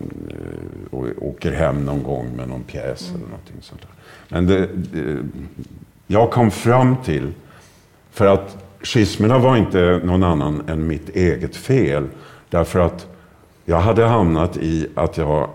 [0.91, 3.21] och åker hem någon gång med någon pjäs mm.
[3.21, 3.91] eller någonting sånt där.
[4.29, 5.17] Men det, det,
[6.07, 7.33] jag kom fram till,
[8.11, 12.07] för att schismerna var inte någon annan än mitt eget fel.
[12.49, 13.07] Därför att
[13.65, 15.49] jag hade hamnat i att jag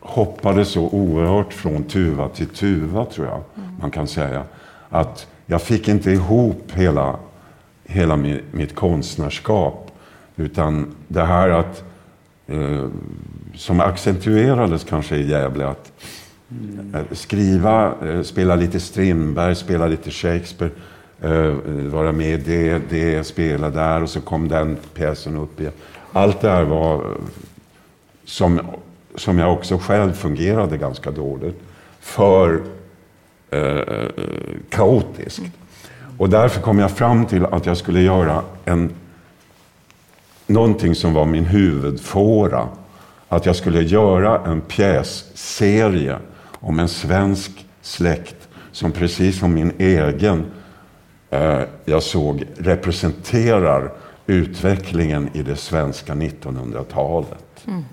[0.00, 3.76] hoppade så oerhört från tuva till tuva, tror jag mm.
[3.80, 4.44] man kan säga
[4.88, 7.16] att jag fick inte ihop hela,
[7.84, 8.16] hela
[8.52, 9.91] mitt konstnärskap.
[10.36, 11.84] Utan det här att,
[12.46, 12.86] eh,
[13.54, 15.92] som accentuerades kanske i Gävle, att
[16.50, 17.04] mm.
[17.12, 20.72] skriva, eh, spela lite Strindberg, spela lite Shakespeare,
[21.20, 21.54] eh,
[21.90, 25.72] vara med i det, det, spela där och så kom den pjäsen upp igen.
[26.12, 27.16] Allt det här var
[28.24, 28.60] som,
[29.14, 31.60] som jag också själv fungerade ganska dåligt.
[32.00, 32.62] För
[33.50, 34.08] eh,
[34.70, 35.42] kaotiskt.
[36.18, 38.90] Och därför kom jag fram till att jag skulle göra en,
[40.52, 42.68] någonting som var min huvudfåra.
[43.28, 46.18] Att jag skulle göra en pjässerie
[46.60, 50.44] om en svensk släkt som precis som min egen
[51.30, 53.92] eh, jag såg representerar
[54.26, 57.64] utvecklingen i det svenska 1900-talet.
[57.66, 57.84] Mm.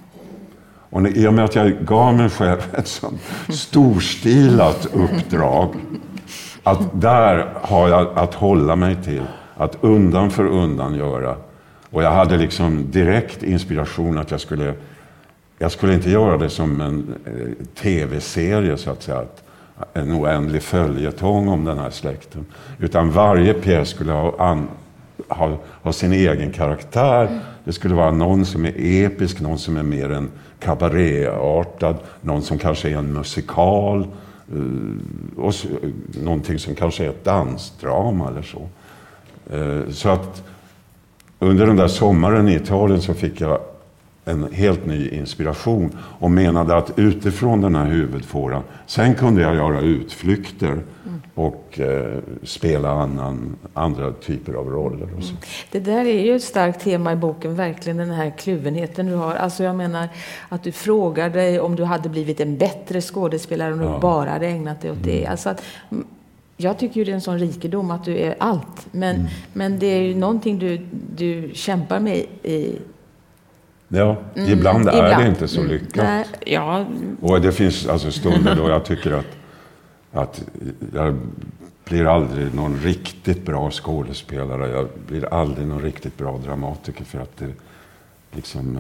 [0.90, 5.74] Och i och med att jag gav mig själv ett sånt storstilat uppdrag,
[6.64, 9.24] att där har jag att hålla mig till,
[9.58, 11.36] att undan för undan göra.
[11.92, 14.74] Och jag hade liksom direkt inspiration att jag skulle,
[15.58, 19.26] jag skulle inte göra det som en eh, tv-serie så att säga,
[19.94, 22.46] en oändlig följetong om den här släkten.
[22.80, 24.68] Utan varje pjäs skulle ha, an,
[25.28, 27.40] ha, ha sin egen karaktär.
[27.64, 32.58] Det skulle vara någon som är episk, någon som är mer en kabaréartad, någon som
[32.58, 34.08] kanske är en musikal
[34.54, 35.54] eh, och
[36.24, 38.68] någonting som kanske är ett dansdrama eller så.
[39.56, 40.44] Eh, så att
[41.40, 43.60] under den där sommaren i Italien så fick jag
[44.26, 49.82] en helt ny inspiration och menade att utifrån den här huvudfåran, sen kunde jag göra
[49.82, 51.22] utflykter mm.
[51.36, 55.08] och eh, spela annan, andra typer av roller.
[55.18, 55.30] Och så.
[55.30, 55.42] Mm.
[55.72, 59.36] Det där är ju ett starkt tema i boken, verkligen den här kluvenheten du har.
[59.36, 60.08] Alltså jag menar
[60.50, 63.94] att du frågar dig om du hade blivit en bättre skådespelare om ja.
[63.94, 65.20] du bara hade ägnat dig åt det.
[65.20, 65.32] Mm.
[65.32, 65.64] Alltså att,
[66.62, 68.88] jag tycker ju det är en sån rikedom att du är allt.
[68.92, 69.28] Men, mm.
[69.54, 72.80] men det är ju någonting du, du kämpar med i
[73.88, 75.24] Ja, mm, ibland är ibland.
[75.24, 75.72] det inte så mm.
[75.72, 75.96] lyckat.
[75.96, 76.86] Nej, ja.
[77.22, 79.38] Och det finns alltså stunder då jag tycker att,
[80.12, 80.44] att
[80.94, 81.20] jag
[81.86, 84.70] blir aldrig någon riktigt bra skådespelare.
[84.70, 87.52] Jag blir aldrig någon riktigt bra dramatiker för att det
[88.32, 88.80] liksom...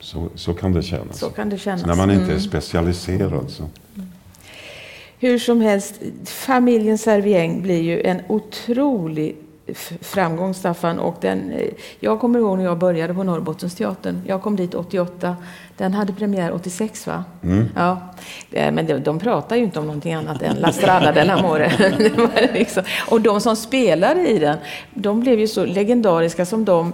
[0.00, 1.18] Så, så kan det kännas.
[1.18, 1.80] Så kan det kännas.
[1.80, 2.40] Så när man inte är mm.
[2.40, 3.68] specialiserad så.
[5.24, 5.94] Hur som helst,
[6.24, 9.36] familjen Servieng blir ju en otrolig
[10.00, 10.98] framgång, Staffan.
[10.98, 11.68] Och den, eh,
[12.00, 14.22] jag kommer ihåg när jag började på Norrbottensteatern.
[14.26, 15.36] Jag kom dit 88.
[15.76, 17.24] Den hade premiär 86, va?
[17.42, 17.68] Mm.
[17.76, 17.98] Ja.
[18.52, 22.52] Eh, men de, de pratar ju inte om någonting annat än La Strada dell'Amore.
[22.52, 22.82] liksom.
[23.10, 24.58] Och de som spelade i den,
[24.94, 26.92] de blev ju så legendariska som de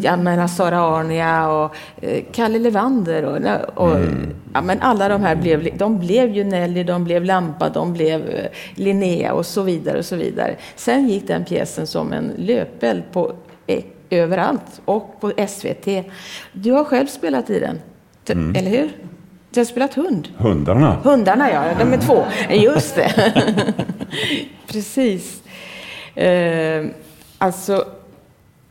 [0.00, 4.34] jag menar Sara Arnia och eh, Kalle Levander och, och mm.
[4.54, 8.28] ja, men alla de här blev, de blev ju Nelly, de blev Lampa, de blev
[8.28, 10.56] eh, Linnea och så vidare och så vidare.
[10.76, 13.32] Sen gick den pjäsen som en löpeld på
[13.66, 16.04] eh, överallt och på SVT.
[16.52, 17.80] Du har själv spelat i den,
[18.28, 18.56] mm.
[18.56, 18.90] eller hur?
[19.50, 20.28] Du har spelat hund.
[20.36, 20.96] Hundarna.
[21.04, 21.64] Hundarna, ja.
[21.78, 22.24] De är två.
[22.54, 23.32] Just det.
[24.66, 25.42] Precis.
[26.14, 26.86] Eh,
[27.38, 27.84] alltså,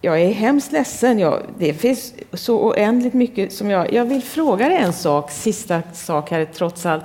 [0.02, 1.20] jag är hemskt ledsen.
[1.20, 3.94] Jag, det finns så oändligt mycket som jag...
[3.94, 7.04] Jag vill fråga dig en sak, sista sak här trots allt.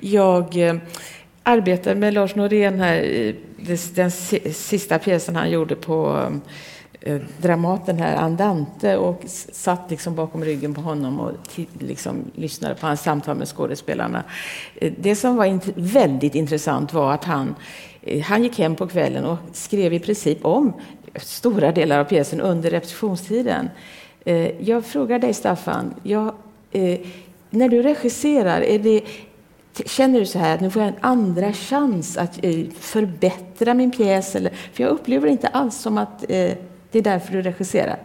[0.00, 0.76] Jag eh,
[1.42, 3.34] arbetade med Lars Norén här,
[3.94, 4.10] den
[4.54, 6.28] sista pjäsen han gjorde på
[7.00, 9.22] eh, eh Dramaten här, Andante, och
[9.52, 11.32] satt liksom bakom ryggen på honom och
[11.78, 14.24] liksom lyssnade på hans samtal med skådespelarna.
[14.74, 17.54] Eh, det som var int väldigt intressant var att han
[18.02, 20.72] eh, han gick hem på kvällen och skrev i princip om
[21.16, 23.70] stora delar av pjäsen under repetitionstiden.
[24.24, 26.34] Eh, jag frågar dig, Staffan, jag,
[26.72, 27.00] eh,
[27.50, 29.02] när du regisserar, är det,
[29.86, 33.90] känner du så här att nu får jag en andra chans att eh, förbättra min
[33.90, 34.36] pjäs?
[34.36, 36.52] Eller, för jag upplever det inte alls som att eh,
[36.90, 37.98] det är därför du regisserar.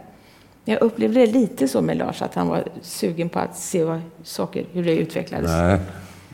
[0.64, 4.00] Jag upplevde det lite så med Lars, att han var sugen på att se vad,
[4.22, 5.50] saker, hur det utvecklades.
[5.50, 5.78] Nej,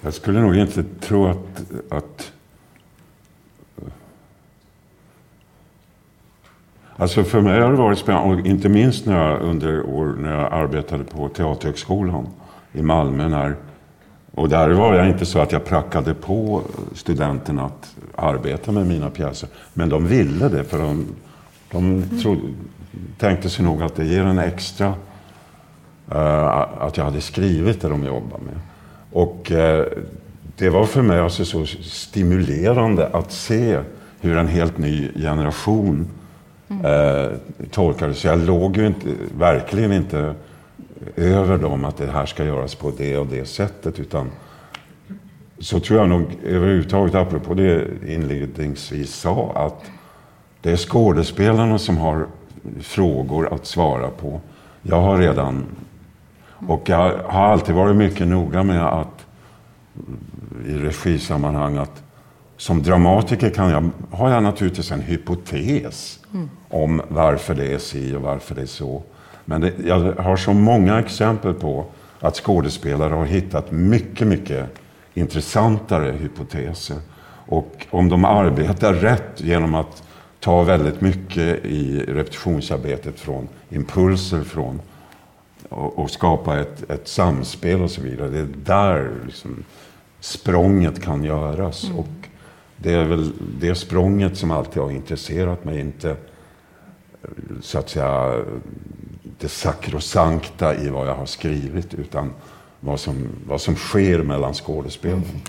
[0.03, 2.33] jag skulle nog inte tro att, att
[7.01, 10.39] Alltså för mig har det varit spännande, och inte minst när jag, under år när
[10.39, 12.29] jag arbetade på Teaterhögskolan
[12.73, 13.29] i Malmö.
[13.29, 13.57] När,
[14.35, 16.63] och där var jag inte så att jag prackade på
[16.95, 19.49] studenterna att arbeta med mina pjäser.
[19.75, 21.07] Men de ville det, för de,
[21.73, 22.41] de trodde,
[23.19, 24.95] tänkte sig nog att det ger en extra...
[26.15, 26.47] Uh,
[26.79, 28.61] att jag hade skrivit det de jobbade med.
[29.13, 29.85] Och uh,
[30.57, 33.81] det var för mig alltså så stimulerande att se
[34.21, 36.07] hur en helt ny generation
[36.71, 37.31] eh,
[37.71, 38.15] tolkade.
[38.15, 39.07] Så jag låg ju inte,
[39.39, 40.35] verkligen inte
[41.17, 44.01] över dem att det här ska göras på det och det sättet.
[44.01, 44.31] Utan
[45.59, 49.91] så tror jag nog överhuvudtaget, apropå det inledningsvis sa, att
[50.61, 52.27] det är skådespelarna som har
[52.81, 54.41] frågor att svara på.
[54.83, 55.65] Jag har redan...
[56.69, 59.27] Och jag har alltid varit mycket noga med att
[60.67, 62.03] i regisammanhang att
[62.61, 66.51] som dramatiker kan jag, har jag naturligtvis en hypotes mm.
[66.69, 69.03] om varför det är si och varför det är så.
[69.45, 71.87] Men det, jag har så många exempel på
[72.21, 74.67] att skådespelare har hittat mycket, mycket
[75.15, 76.97] intressantare hypoteser.
[77.47, 80.03] Och om de arbetar rätt genom att
[80.41, 84.81] ta väldigt mycket i repetitionsarbetet från impulser från
[85.69, 88.29] och, och skapa ett, ett, samspel och så vidare.
[88.29, 89.65] Det är där liksom
[90.21, 91.85] språnget kan göras.
[91.85, 91.99] Mm.
[91.99, 92.20] Och
[92.83, 95.81] det är väl det språnget som alltid har intresserat mig.
[95.81, 96.17] Inte
[97.61, 98.45] så att säga
[99.39, 102.31] det sakrosankta i vad jag har skrivit utan
[102.81, 105.23] vad som, vad som sker mellan skådespelarna.
[105.23, 105.41] Mm.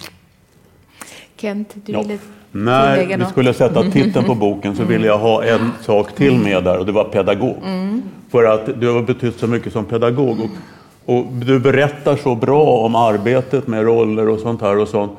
[1.36, 2.18] Kent, du ville
[2.52, 6.64] När vi skulle sätta titeln på boken så ville jag ha en sak till med
[6.64, 7.58] där och det var pedagog.
[7.66, 8.02] Mm.
[8.30, 10.38] För att du har betytt så mycket som pedagog.
[10.40, 15.12] Och, och, du berättar så bra om arbetet med roller och sånt här och sånt.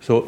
[0.00, 0.24] Så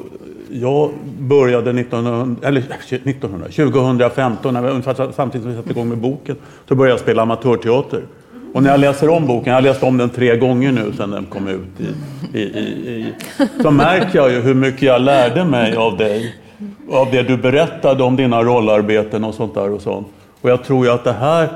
[0.53, 6.37] jag började 1900, eller 1900, 2015, när samtidigt som vi satte igång med boken,
[6.69, 8.03] så började jag spela amatörteater.
[8.55, 11.11] Och när jag läser om boken, jag har läst om den tre gånger nu sedan
[11.11, 11.61] den kom ut,
[12.33, 13.13] i, i, i,
[13.63, 16.35] så märker jag ju hur mycket jag lärde mig av dig.
[16.91, 20.07] Av det du berättade om dina rollarbeten och sånt där och sånt.
[20.41, 21.49] Och jag tror ju att det här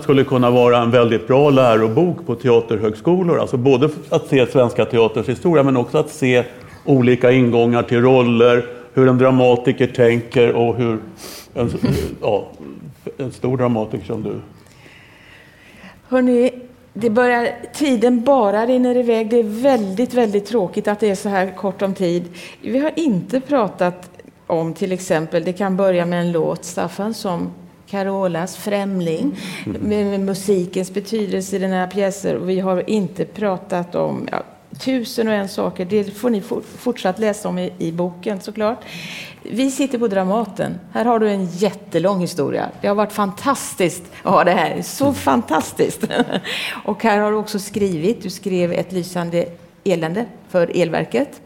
[0.00, 3.38] skulle kunna vara en väldigt bra lärobok på teaterhögskolor.
[3.40, 6.44] Alltså både att se svenska teaterns historia men också att se
[6.84, 10.98] olika ingångar till roller, hur en dramatiker tänker och hur
[11.54, 11.70] en,
[12.20, 12.48] ja,
[13.18, 14.40] en stor dramatiker som du.
[16.08, 16.50] Hörrni,
[16.92, 19.30] det börjar, tiden bara rinner iväg.
[19.30, 22.24] Det är väldigt, väldigt tråkigt att det är så här kort om tid.
[22.60, 24.10] Vi har inte pratat
[24.46, 27.50] om till exempel, det kan börja med en låt, Staffan, som
[27.86, 29.36] Carolas Främling,
[29.80, 32.46] med musikens betydelse i den här pjäsen.
[32.46, 34.42] Vi har inte pratat om ja,
[34.74, 35.84] tusen och en saker.
[35.84, 36.42] Det får ni
[36.78, 38.84] fortsatt läsa om i, i, boken såklart.
[39.42, 40.80] Vi sitter på Dramaten.
[40.92, 42.70] Här har du en jättelång historia.
[42.80, 44.82] Det har varit fantastiskt att ha det här.
[44.82, 46.04] Så fantastiskt!
[46.84, 48.22] och här har du också skrivit.
[48.22, 49.46] Du skrev ett lysande
[49.84, 51.40] elände för Elverket.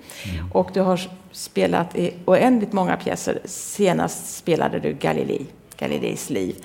[0.53, 1.01] Och du har
[1.33, 3.41] spelat i oändligt många pjäser.
[3.45, 5.47] Senast spelade du Galilei.
[5.79, 6.57] Galileis liv.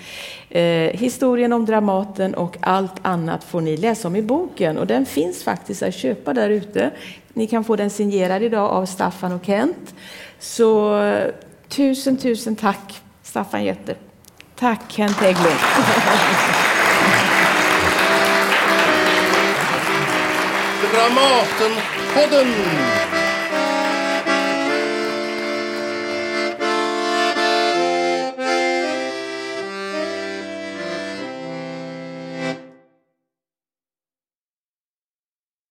[0.49, 0.63] Eh,
[0.99, 5.43] historien om Dramaten och allt annat får ni läsa om i boken och den finns
[5.43, 6.91] faktiskt att köpa där ute.
[7.33, 9.93] Ni kan få den signerad idag av Staffan och Kent.
[10.39, 11.31] Så eh,
[11.67, 13.95] tusen, tusen tack Staffan Götte.
[14.55, 15.59] Tack Kent Hägglund.
[20.93, 22.47] Dramaten-podden